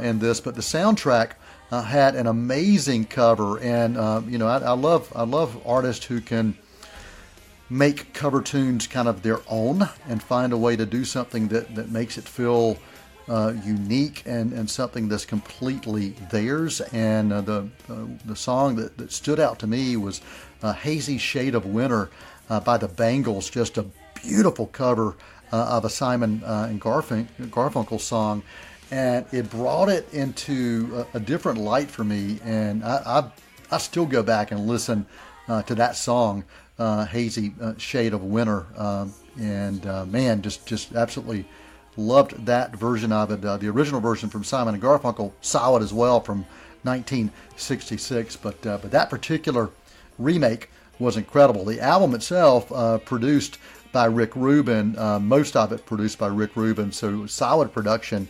in 0.00 0.18
this, 0.18 0.40
but 0.40 0.56
the 0.56 0.62
soundtrack 0.62 1.32
uh, 1.70 1.82
had 1.82 2.16
an 2.16 2.26
amazing 2.26 3.04
cover, 3.04 3.58
and 3.60 3.96
uh, 3.96 4.22
you 4.26 4.38
know 4.38 4.48
I, 4.48 4.58
I, 4.58 4.72
love 4.72 5.12
I 5.14 5.22
love 5.22 5.60
artists 5.66 6.04
who 6.06 6.20
can 6.20 6.56
make 7.68 8.12
cover 8.12 8.42
tunes 8.42 8.86
kind 8.86 9.06
of 9.06 9.22
their 9.22 9.40
own 9.48 9.88
and 10.08 10.22
find 10.22 10.52
a 10.52 10.56
way 10.56 10.74
to 10.74 10.84
do 10.84 11.04
something 11.04 11.48
that, 11.48 11.72
that 11.76 11.88
makes 11.88 12.18
it 12.18 12.24
feel 12.24 12.76
uh, 13.28 13.52
unique 13.64 14.24
and, 14.26 14.52
and 14.52 14.68
something 14.68 15.08
that's 15.08 15.24
completely 15.24 16.08
theirs. 16.32 16.80
And 16.80 17.32
uh, 17.32 17.40
the 17.42 17.68
uh, 17.88 17.94
the 18.24 18.34
song 18.34 18.74
that, 18.76 18.98
that 18.98 19.12
stood 19.12 19.38
out 19.38 19.60
to 19.60 19.66
me 19.66 19.96
was 19.96 20.20
A 20.62 20.72
"Hazy 20.72 21.18
Shade 21.18 21.54
of 21.54 21.64
Winter" 21.66 22.10
uh, 22.48 22.58
by 22.58 22.78
the 22.78 22.88
Bangles, 22.88 23.48
just 23.48 23.78
a 23.78 23.86
beautiful 24.22 24.66
cover 24.66 25.14
of 25.52 25.84
a 25.84 25.90
Simon 25.90 26.42
and 26.44 26.80
Garfun- 26.80 27.26
Garfunkel 27.50 28.00
song 28.00 28.44
and 28.90 29.24
it 29.32 29.50
brought 29.50 29.88
it 29.88 30.12
into 30.12 31.06
a, 31.14 31.18
a 31.18 31.20
different 31.20 31.58
light 31.58 31.90
for 31.90 32.04
me. 32.04 32.40
And 32.44 32.84
I, 32.84 33.02
I, 33.06 33.30
I 33.74 33.78
still 33.78 34.06
go 34.06 34.22
back 34.22 34.50
and 34.50 34.66
listen 34.66 35.06
uh, 35.48 35.62
to 35.62 35.74
that 35.76 35.96
song, 35.96 36.44
uh, 36.78 37.06
"Hazy 37.06 37.54
uh, 37.60 37.74
Shade 37.76 38.14
of 38.14 38.22
Winter," 38.22 38.66
um, 38.76 39.12
and 39.38 39.84
uh, 39.86 40.04
man, 40.06 40.42
just 40.42 40.66
just 40.66 40.94
absolutely 40.94 41.44
loved 41.96 42.46
that 42.46 42.76
version 42.76 43.12
of 43.12 43.30
it. 43.30 43.44
Uh, 43.44 43.56
the 43.56 43.68
original 43.68 44.00
version 44.00 44.28
from 44.28 44.44
Simon 44.44 44.74
and 44.74 44.82
Garfunkel, 44.82 45.32
solid 45.40 45.82
as 45.82 45.92
well 45.92 46.20
from 46.20 46.44
1966, 46.82 48.36
but 48.36 48.60
but 48.62 48.90
that 48.90 49.10
particular 49.10 49.70
remake 50.18 50.70
was 51.00 51.16
incredible. 51.16 51.64
The 51.64 51.80
album 51.80 52.14
itself, 52.14 52.70
uh, 52.70 52.98
produced 52.98 53.58
by 53.92 54.04
Rick 54.04 54.36
Rubin, 54.36 54.96
uh, 54.98 55.18
most 55.18 55.56
of 55.56 55.72
it 55.72 55.84
produced 55.84 56.18
by 56.18 56.28
Rick 56.28 56.54
Rubin, 56.54 56.92
so 56.92 57.26
solid 57.26 57.72
production 57.72 58.28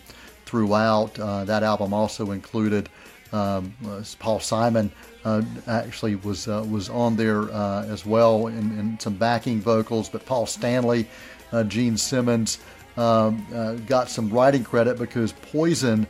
throughout. 0.51 1.17
Uh, 1.19 1.45
that 1.45 1.63
album 1.63 1.95
also 1.95 2.33
included 2.33 2.89
um, 3.33 3.73
uh, 3.87 4.03
Paul 4.19 4.41
Simon 4.41 4.91
uh, 5.25 5.43
actually 5.69 6.17
was 6.17 6.49
uh, 6.49 6.67
was 6.69 6.89
on 6.91 7.15
there 7.15 7.43
uh, 7.53 7.85
as 7.85 8.05
well 8.05 8.49
in, 8.49 8.79
in, 8.79 8.99
some 8.99 9.15
backing 9.15 9.61
vocals, 9.61 10.09
but 10.09 10.27
Paul 10.27 10.47
Stanley, 10.47 11.07
uh, 11.53 11.63
Gene 11.63 11.97
Simmons 11.97 12.59
um, 12.97 13.47
uh, 13.55 13.75
got 13.87 14.09
some 14.11 14.29
writing 14.31 14.65
credit 14.65 14.99
because 14.99 15.33
Poison 15.33 16.07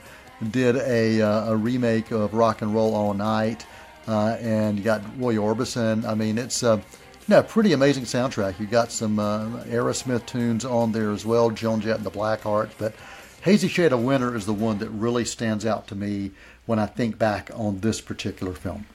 did 0.50 0.76
a, 0.76 1.20
a 1.20 1.54
remake 1.54 2.10
of 2.10 2.32
Rock 2.32 2.62
and 2.62 2.74
Roll 2.74 2.94
All 2.94 3.12
Night, 3.12 3.66
and 4.06 4.78
you 4.78 4.82
got 4.84 5.02
Roy 5.18 5.34
Orbison. 5.34 6.06
I 6.06 6.14
mean, 6.14 6.38
it's 6.38 6.62
a 6.62 6.80
no, 7.28 7.42
pretty 7.42 7.74
amazing 7.74 8.04
soundtrack. 8.04 8.58
You 8.58 8.64
got 8.64 8.90
some 8.90 9.18
Aerosmith 9.18 10.24
tunes 10.24 10.64
on 10.64 10.92
there 10.92 11.10
as 11.10 11.26
well, 11.26 11.50
Joan 11.50 11.82
Jett 11.82 11.96
and 11.96 12.06
the 12.06 12.10
Blackhearts, 12.10 12.70
but 12.78 12.94
Hazy 13.42 13.68
Shade 13.68 13.92
of 13.92 14.02
Winter 14.02 14.34
is 14.34 14.46
the 14.46 14.52
one 14.52 14.78
that 14.78 14.90
really 14.90 15.24
stands 15.24 15.64
out 15.64 15.86
to 15.88 15.94
me 15.94 16.32
when 16.66 16.78
I 16.78 16.86
think 16.86 17.18
back 17.18 17.50
on 17.54 17.80
this 17.80 18.00
particular 18.00 18.52
film. 18.52 18.86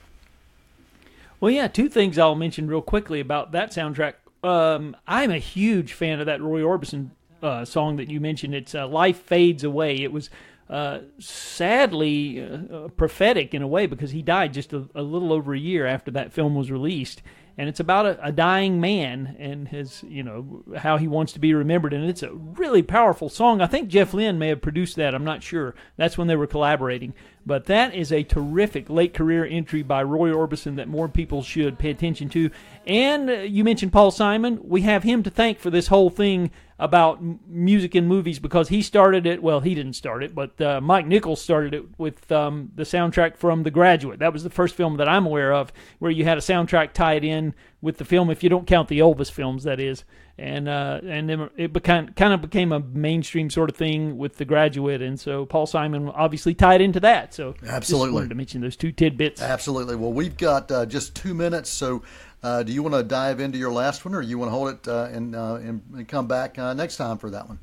Well, 1.40 1.50
yeah, 1.50 1.68
two 1.68 1.88
things 1.88 2.18
I'll 2.18 2.34
mention 2.34 2.68
real 2.68 2.80
quickly 2.80 3.20
about 3.20 3.52
that 3.52 3.70
soundtrack. 3.70 4.14
Um, 4.42 4.96
I'm 5.06 5.30
a 5.30 5.38
huge 5.38 5.92
fan 5.92 6.20
of 6.20 6.26
that 6.26 6.40
Roy 6.40 6.60
Orbison 6.60 7.10
uh, 7.42 7.64
song 7.64 7.96
that 7.96 8.08
you 8.08 8.20
mentioned. 8.20 8.54
It's 8.54 8.74
uh, 8.74 8.86
"Life 8.86 9.18
Fades 9.18 9.64
Away." 9.64 9.96
It 9.96 10.12
was 10.12 10.30
uh, 10.70 11.00
sadly 11.18 12.42
uh, 12.42 12.88
prophetic 12.96 13.54
in 13.54 13.62
a 13.62 13.68
way 13.68 13.86
because 13.86 14.12
he 14.12 14.22
died 14.22 14.54
just 14.54 14.72
a, 14.72 14.84
a, 14.94 15.02
little 15.02 15.32
over 15.32 15.54
a 15.54 15.58
year 15.58 15.86
after 15.86 16.10
that 16.12 16.32
film 16.32 16.54
was 16.54 16.70
released, 16.70 17.22
and 17.58 17.68
it's 17.68 17.80
about 17.80 18.06
a, 18.06 18.26
a, 18.26 18.32
dying 18.32 18.80
man 18.80 19.36
and 19.38 19.68
his 19.68 20.02
you 20.02 20.22
know 20.22 20.62
how 20.76 20.96
he 20.96 21.08
wants 21.08 21.32
to 21.32 21.38
be 21.38 21.54
remembered. 21.54 21.92
And 21.92 22.04
it's 22.04 22.22
a 22.22 22.32
really 22.32 22.82
powerful 22.82 23.28
song. 23.28 23.60
I 23.60 23.66
think 23.66 23.88
jeff 23.88 24.12
lynne 24.12 24.38
may 24.38 24.48
have 24.48 24.60
produced 24.60 24.96
that. 24.96 25.14
I'm 25.14 25.24
not 25.24 25.42
sure. 25.42 25.74
That's 25.96 26.18
when 26.18 26.28
they 26.28 26.36
were 26.36 26.46
collaborating 26.46 27.14
but 27.46 27.66
that 27.66 27.94
is 27.94 28.12
a 28.12 28.24
terrific 28.24 28.90
late 28.90 29.14
career 29.14 29.46
entry 29.46 29.82
by 29.82 30.02
roy 30.02 30.30
orbison 30.30 30.76
that 30.76 30.88
more 30.88 31.08
people 31.08 31.42
should 31.42 31.78
pay 31.78 31.90
attention 31.90 32.28
to 32.28 32.50
and 32.86 33.30
uh, 33.30 33.34
you 33.34 33.64
mentioned 33.64 33.92
paul 33.92 34.10
simon 34.10 34.58
we 34.62 34.82
have 34.82 35.04
him 35.04 35.22
to 35.22 35.30
thank 35.30 35.58
for 35.58 35.70
this 35.70 35.86
whole 35.86 36.10
thing 36.10 36.50
about 36.78 37.20
music 37.48 37.94
and 37.94 38.06
movies 38.06 38.38
because 38.38 38.68
he 38.68 38.82
started 38.82 39.26
it. 39.26 39.42
Well, 39.42 39.60
he 39.60 39.74
didn't 39.74 39.94
start 39.94 40.22
it, 40.22 40.34
but 40.34 40.60
uh, 40.60 40.80
Mike 40.80 41.06
Nichols 41.06 41.40
started 41.40 41.72
it 41.72 41.84
with 41.98 42.30
um, 42.30 42.70
the 42.74 42.82
soundtrack 42.82 43.36
from 43.36 43.62
The 43.62 43.70
Graduate. 43.70 44.18
That 44.18 44.32
was 44.32 44.42
the 44.42 44.50
first 44.50 44.74
film 44.74 44.98
that 44.98 45.08
I'm 45.08 45.24
aware 45.24 45.52
of 45.54 45.72
where 45.98 46.10
you 46.10 46.24
had 46.24 46.36
a 46.36 46.42
soundtrack 46.42 46.92
tied 46.92 47.24
in 47.24 47.54
with 47.80 47.96
the 47.96 48.04
film, 48.04 48.30
if 48.30 48.42
you 48.42 48.50
don't 48.50 48.66
count 48.66 48.88
the 48.88 48.98
Elvis 48.98 49.30
films, 49.30 49.64
that 49.64 49.80
is. 49.80 50.04
And 50.38 50.68
uh, 50.68 51.00
and 51.02 51.30
then 51.30 51.48
it 51.56 51.72
became 51.72 52.08
kind 52.08 52.34
of 52.34 52.42
became 52.42 52.70
a 52.70 52.80
mainstream 52.80 53.48
sort 53.48 53.70
of 53.70 53.76
thing 53.76 54.18
with 54.18 54.36
The 54.36 54.44
Graduate, 54.44 55.00
and 55.00 55.18
so 55.18 55.46
Paul 55.46 55.64
Simon 55.64 56.10
obviously 56.10 56.54
tied 56.54 56.82
into 56.82 57.00
that. 57.00 57.32
So 57.32 57.54
absolutely 57.66 58.08
just 58.08 58.14
wanted 58.14 58.28
to 58.28 58.34
mention 58.34 58.60
those 58.60 58.76
two 58.76 58.92
tidbits. 58.92 59.40
Absolutely. 59.40 59.96
Well, 59.96 60.12
we've 60.12 60.36
got 60.36 60.70
uh, 60.70 60.84
just 60.84 61.16
two 61.16 61.32
minutes, 61.32 61.70
so 61.70 62.02
uh, 62.42 62.62
do 62.62 62.72
you 62.72 62.82
want 62.82 62.94
to 62.94 63.02
dive 63.02 63.40
into 63.40 63.58
your 63.58 63.72
last 63.72 64.04
one, 64.04 64.14
or 64.14 64.22
you 64.22 64.38
want 64.38 64.50
to 64.50 64.52
hold 64.52 64.68
it 64.68 64.86
uh, 64.86 65.08
and, 65.10 65.34
uh, 65.34 65.54
and, 65.54 66.06
come 66.06 66.28
back 66.28 66.58
uh, 66.58 66.74
next 66.74 66.96
time 66.96 67.18
for 67.18 67.30
that 67.30 67.48
one? 67.48 67.58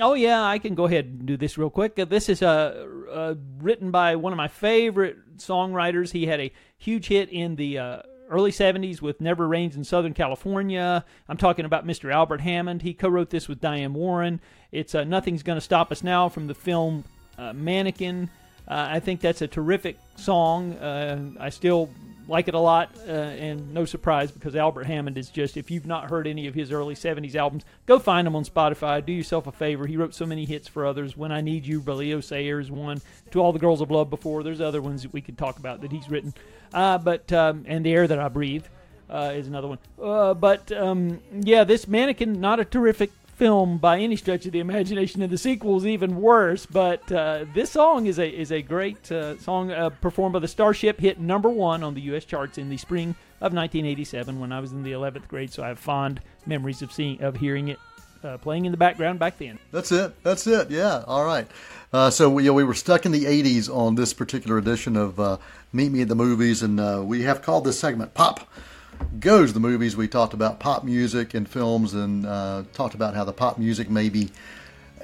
Oh 0.00 0.14
yeah, 0.14 0.42
I 0.42 0.58
can 0.58 0.74
go 0.74 0.86
ahead 0.86 1.04
and 1.04 1.26
do 1.26 1.36
this 1.36 1.58
real 1.58 1.70
quick. 1.70 1.98
Uh, 1.98 2.06
this 2.06 2.28
is 2.28 2.42
uh, 2.42 3.34
written 3.60 3.90
by 3.90 4.16
one 4.16 4.32
of 4.32 4.38
my 4.38 4.48
favorite 4.48 5.36
songwriters. 5.36 6.10
He 6.10 6.26
had 6.26 6.40
a 6.40 6.52
huge 6.78 7.08
hit 7.08 7.28
in 7.28 7.56
the 7.56 8.02
early 8.32 8.50
70s 8.50 9.02
with 9.02 9.20
Never 9.20 9.46
Rains 9.46 9.76
in 9.76 9.84
Southern 9.84 10.14
California. 10.14 11.04
I'm 11.28 11.36
talking 11.36 11.64
about 11.64 11.86
Mr. 11.86 12.12
Albert 12.12 12.40
Hammond. 12.40 12.82
He 12.82 12.94
co-wrote 12.94 13.30
this 13.30 13.46
with 13.46 13.60
Diane 13.60 13.92
Warren. 13.92 14.40
It's 14.72 14.94
uh, 14.94 15.04
Nothing's 15.04 15.42
Gonna 15.42 15.60
Stop 15.60 15.92
Us 15.92 16.02
Now 16.02 16.28
from 16.28 16.46
the 16.46 16.54
film 16.54 17.04
uh, 17.36 17.52
Mannequin. 17.52 18.30
Uh, 18.66 18.88
I 18.90 19.00
think 19.00 19.20
that's 19.20 19.42
a 19.42 19.46
terrific 19.48 19.98
song. 20.16 20.78
I 21.38 21.50
still 21.50 21.90
like 22.28 22.48
it 22.48 22.54
a 22.54 22.58
lot, 22.58 22.90
uh, 23.06 23.10
and 23.10 23.72
no 23.74 23.84
surprise 23.84 24.30
because 24.30 24.54
Albert 24.54 24.84
Hammond 24.84 25.18
is 25.18 25.28
just, 25.28 25.56
if 25.56 25.70
you've 25.70 25.86
not 25.86 26.10
heard 26.10 26.26
any 26.26 26.46
of 26.46 26.54
his 26.54 26.72
early 26.72 26.94
70s 26.94 27.34
albums, 27.34 27.64
go 27.86 27.98
find 27.98 28.26
them 28.26 28.36
on 28.36 28.44
Spotify. 28.44 29.04
Do 29.04 29.12
yourself 29.12 29.46
a 29.46 29.52
favor. 29.52 29.86
He 29.86 29.96
wrote 29.96 30.14
so 30.14 30.26
many 30.26 30.44
hits 30.44 30.68
for 30.68 30.86
others. 30.86 31.16
When 31.16 31.32
I 31.32 31.40
Need 31.40 31.66
You, 31.66 31.80
Leo 31.80 32.20
Sayers 32.20 32.70
one. 32.70 33.00
To 33.32 33.40
All 33.40 33.52
the 33.52 33.58
Girls 33.58 33.82
I've 33.82 33.90
Loved 33.90 34.10
before. 34.10 34.42
There's 34.42 34.60
other 34.60 34.82
ones 34.82 35.02
that 35.02 35.12
we 35.12 35.20
could 35.20 35.38
talk 35.38 35.58
about 35.58 35.80
that 35.80 35.90
he's 35.90 36.08
written. 36.08 36.34
Uh, 36.72 36.98
but, 36.98 37.32
um, 37.32 37.64
and 37.66 37.84
The 37.84 37.92
Air 37.92 38.06
That 38.06 38.18
I 38.18 38.28
Breathe. 38.28 38.64
Uh, 39.10 39.32
is 39.34 39.46
another 39.46 39.68
one. 39.68 39.78
Uh, 40.02 40.32
but 40.32 40.72
um, 40.72 41.20
yeah, 41.42 41.64
this 41.64 41.86
mannequin, 41.86 42.40
not 42.40 42.58
a 42.60 42.64
terrific 42.64 43.10
film 43.42 43.76
by 43.76 43.98
any 43.98 44.14
stretch 44.14 44.46
of 44.46 44.52
the 44.52 44.60
imagination, 44.60 45.20
and 45.20 45.32
the 45.32 45.36
sequel 45.36 45.76
is 45.76 45.84
even 45.84 46.14
worse. 46.20 46.64
But 46.64 47.10
uh, 47.10 47.44
this 47.52 47.70
song 47.70 48.06
is 48.06 48.20
a 48.20 48.28
is 48.28 48.52
a 48.52 48.62
great 48.62 49.10
uh, 49.10 49.36
song 49.38 49.72
uh, 49.72 49.90
performed 49.90 50.34
by 50.34 50.38
the 50.38 50.46
Starship, 50.46 51.00
hit 51.00 51.18
number 51.18 51.48
one 51.48 51.82
on 51.82 51.94
the 51.94 52.00
U.S. 52.02 52.24
charts 52.24 52.56
in 52.56 52.68
the 52.68 52.76
spring 52.76 53.16
of 53.40 53.52
1987 53.52 54.38
when 54.38 54.52
I 54.52 54.60
was 54.60 54.70
in 54.70 54.84
the 54.84 54.92
11th 54.92 55.26
grade. 55.26 55.52
So 55.52 55.64
I 55.64 55.68
have 55.68 55.80
fond 55.80 56.20
memories 56.46 56.82
of 56.82 56.92
seeing 56.92 57.20
of 57.20 57.36
hearing 57.36 57.66
it. 57.66 57.80
Uh, 58.22 58.38
playing 58.38 58.66
in 58.66 58.70
the 58.70 58.78
background 58.78 59.18
back 59.18 59.36
then. 59.38 59.58
That's 59.72 59.90
it. 59.90 60.22
That's 60.22 60.46
it. 60.46 60.70
Yeah. 60.70 61.02
All 61.08 61.24
right. 61.24 61.48
Uh, 61.92 62.08
so 62.08 62.30
we, 62.30 62.44
you 62.44 62.50
know, 62.50 62.54
we 62.54 62.62
were 62.62 62.72
stuck 62.72 63.04
in 63.04 63.10
the 63.10 63.24
80s 63.24 63.68
on 63.68 63.96
this 63.96 64.14
particular 64.14 64.58
edition 64.58 64.96
of 64.96 65.18
uh, 65.18 65.38
Meet 65.72 65.90
Me 65.90 66.02
at 66.02 66.06
the 66.06 66.14
Movies, 66.14 66.62
and 66.62 67.08
we 67.08 67.22
have 67.22 67.42
called 67.42 67.64
this 67.64 67.80
segment 67.80 68.14
Pop 68.14 68.48
goes 69.20 69.52
the 69.52 69.60
movies. 69.60 69.96
We 69.96 70.08
talked 70.08 70.34
about 70.34 70.60
pop 70.60 70.84
music 70.84 71.34
and 71.34 71.48
films 71.48 71.94
and 71.94 72.26
uh, 72.26 72.64
talked 72.72 72.94
about 72.94 73.14
how 73.14 73.24
the 73.24 73.32
pop 73.32 73.58
music 73.58 73.88
maybe 73.88 74.30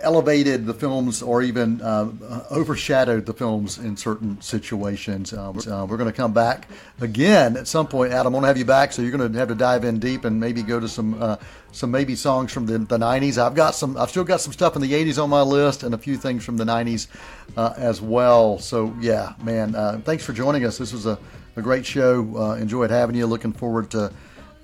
elevated 0.01 0.65
the 0.65 0.75
films 0.75 1.23
or 1.23 1.43
even 1.43 1.81
uh, 1.81 2.45
overshadowed 2.51 3.27
the 3.27 3.33
films 3.33 3.79
in 3.79 3.97
certain 3.97 4.41
situations. 4.41 5.33
Uh, 5.33 5.51
uh 5.51 5.87
we're 5.87 5.97
going 5.97 6.11
to 6.11 6.17
come 6.17 6.33
back 6.33 6.69
again 7.01 7.57
at 7.57 7.67
some 7.67 7.87
point. 7.87 8.13
Adam, 8.13 8.33
I 8.33 8.35
want 8.35 8.45
to 8.45 8.49
have 8.49 8.59
you 8.59 8.65
back, 8.65 8.93
so 8.93 9.03
you're 9.03 9.17
going 9.17 9.33
to 9.33 9.39
have 9.39 9.49
to 9.49 9.55
dive 9.55 9.85
in 9.85 9.99
deep 9.99 10.25
and 10.25 10.39
maybe 10.39 10.63
go 10.63 10.79
to 10.79 10.89
some 10.89 11.21
uh, 11.21 11.37
some 11.73 11.91
maybe 11.91 12.15
songs 12.15 12.53
from 12.53 12.67
the, 12.67 12.79
the 12.79 12.99
90s. 12.99 13.39
I've 13.39 13.55
got 13.55 13.75
some. 13.75 13.97
I've 13.97 14.11
still 14.11 14.25
got 14.25 14.41
some 14.41 14.53
stuff 14.53 14.77
in 14.77 14.83
the 14.83 14.93
80s 14.93 15.23
on 15.23 15.31
my 15.31 15.43
list 15.43 15.83
and 15.83 15.95
a 15.95 15.99
few 15.99 16.17
things 16.17 16.45
from 16.45 16.57
the 16.57 16.65
90s 16.65 17.09
uh, 17.57 17.75
as 17.77 18.01
well. 18.01 18.59
So 18.59 18.95
yeah, 19.01 19.35
man, 19.43 20.03
thanks 20.03 20.25
for 20.25 20.33
joining 20.33 20.65
us. 20.65 20.79
This 20.79 20.93
was 20.93 21.07
a 21.07 21.19
a 21.59 21.63
great 21.63 21.85
show. 21.85 22.37
Uh, 22.37 22.55
enjoyed 22.55 22.91
having 22.91 23.17
you. 23.17 23.27
Looking 23.27 23.53
forward 23.53 23.91
to 23.91 24.13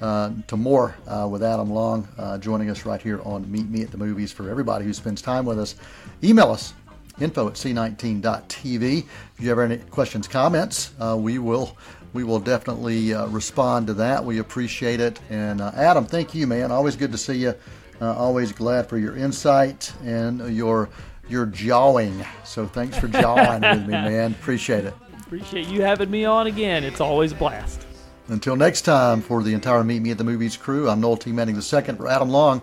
uh, 0.00 0.30
to 0.46 0.56
more 0.56 0.96
uh, 1.06 1.26
with 1.30 1.42
Adam 1.42 1.70
Long 1.70 2.06
uh, 2.18 2.38
joining 2.38 2.70
us 2.70 2.86
right 2.86 3.00
here 3.00 3.20
on 3.22 3.50
Meet 3.50 3.68
Me 3.68 3.82
at 3.82 3.90
the 3.90 3.98
Movies. 3.98 4.32
For 4.32 4.48
everybody 4.48 4.84
who 4.84 4.92
spends 4.92 5.20
time 5.20 5.44
with 5.44 5.58
us, 5.58 5.74
email 6.22 6.50
us 6.50 6.72
info 7.20 7.48
at 7.48 7.54
c19.tv. 7.54 8.98
If 8.98 9.40
you 9.40 9.48
have 9.48 9.58
any 9.58 9.78
questions, 9.78 10.28
comments, 10.28 10.92
uh, 11.00 11.16
we 11.18 11.38
will 11.38 11.76
we 12.12 12.22
will 12.22 12.38
definitely 12.38 13.12
uh, 13.12 13.26
respond 13.26 13.88
to 13.88 13.94
that. 13.94 14.24
We 14.24 14.38
appreciate 14.38 15.00
it. 15.00 15.20
And 15.30 15.60
Adam, 15.60 16.06
thank 16.06 16.34
you, 16.34 16.46
man. 16.46 16.70
Always 16.70 16.94
good 16.94 17.10
to 17.10 17.18
see 17.18 17.38
you. 17.38 17.54
always 18.00 18.52
glad 18.52 18.88
for 18.88 18.98
your 18.98 19.16
insight 19.16 19.92
and 20.04 20.54
your 20.54 20.88
your 21.28 21.46
jawing. 21.46 22.24
So 22.44 22.66
thanks 22.66 22.96
for 22.96 23.08
jawing 23.08 23.62
with 23.62 23.86
me, 23.86 23.92
man. 23.92 24.32
Appreciate 24.32 24.84
it. 24.84 24.94
Appreciate 25.26 25.68
you 25.68 25.80
having 25.80 26.10
me 26.10 26.26
on 26.26 26.46
again. 26.46 26.84
It's 26.84 27.00
always 27.00 27.32
a 27.32 27.34
blast. 27.34 27.86
Until 28.28 28.56
next 28.56 28.82
time, 28.82 29.22
for 29.22 29.42
the 29.42 29.54
entire 29.54 29.82
Meet 29.82 30.00
Me 30.00 30.10
at 30.10 30.18
the 30.18 30.24
Movies 30.24 30.56
crew, 30.56 30.88
I'm 30.88 31.00
Noel 31.00 31.16
T. 31.16 31.32
Manning 31.32 31.56
II 31.56 31.62
for 31.62 32.08
Adam 32.08 32.28
Long. 32.28 32.60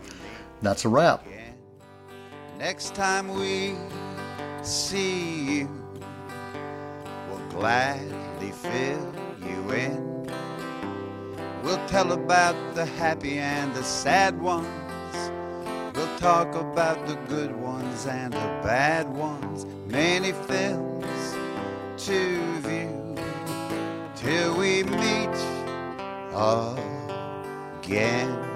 That's 0.62 0.86
a 0.86 0.89
wrap. 0.89 1.26
Next 2.60 2.93
time 2.93 3.30
we 3.34 3.74
see 4.62 5.62
you, 5.62 5.86
we'll 7.28 7.50
gladly 7.50 8.52
fill 8.52 9.13
you 9.43 9.71
in. 9.71 10.32
We'll 11.63 11.84
tell 11.88 12.12
about 12.12 12.76
the 12.76 12.86
happy 12.86 13.39
and 13.39 13.74
the 13.74 13.84
sad 13.84 14.39
ones. 14.39 14.67
We'll 15.95 16.19
talk 16.19 16.54
about 16.54 17.08
the 17.08 17.15
good 17.28 17.56
ones 17.56 18.06
and 18.06 18.32
the 18.32 18.60
bad 18.63 19.10
ones. 19.10 19.65
Many 19.88 20.32
films 20.32 21.31
to 22.05 22.59
view 22.61 23.15
till 24.15 24.57
we 24.57 24.81
meet 24.81 25.37
again. 27.83 28.50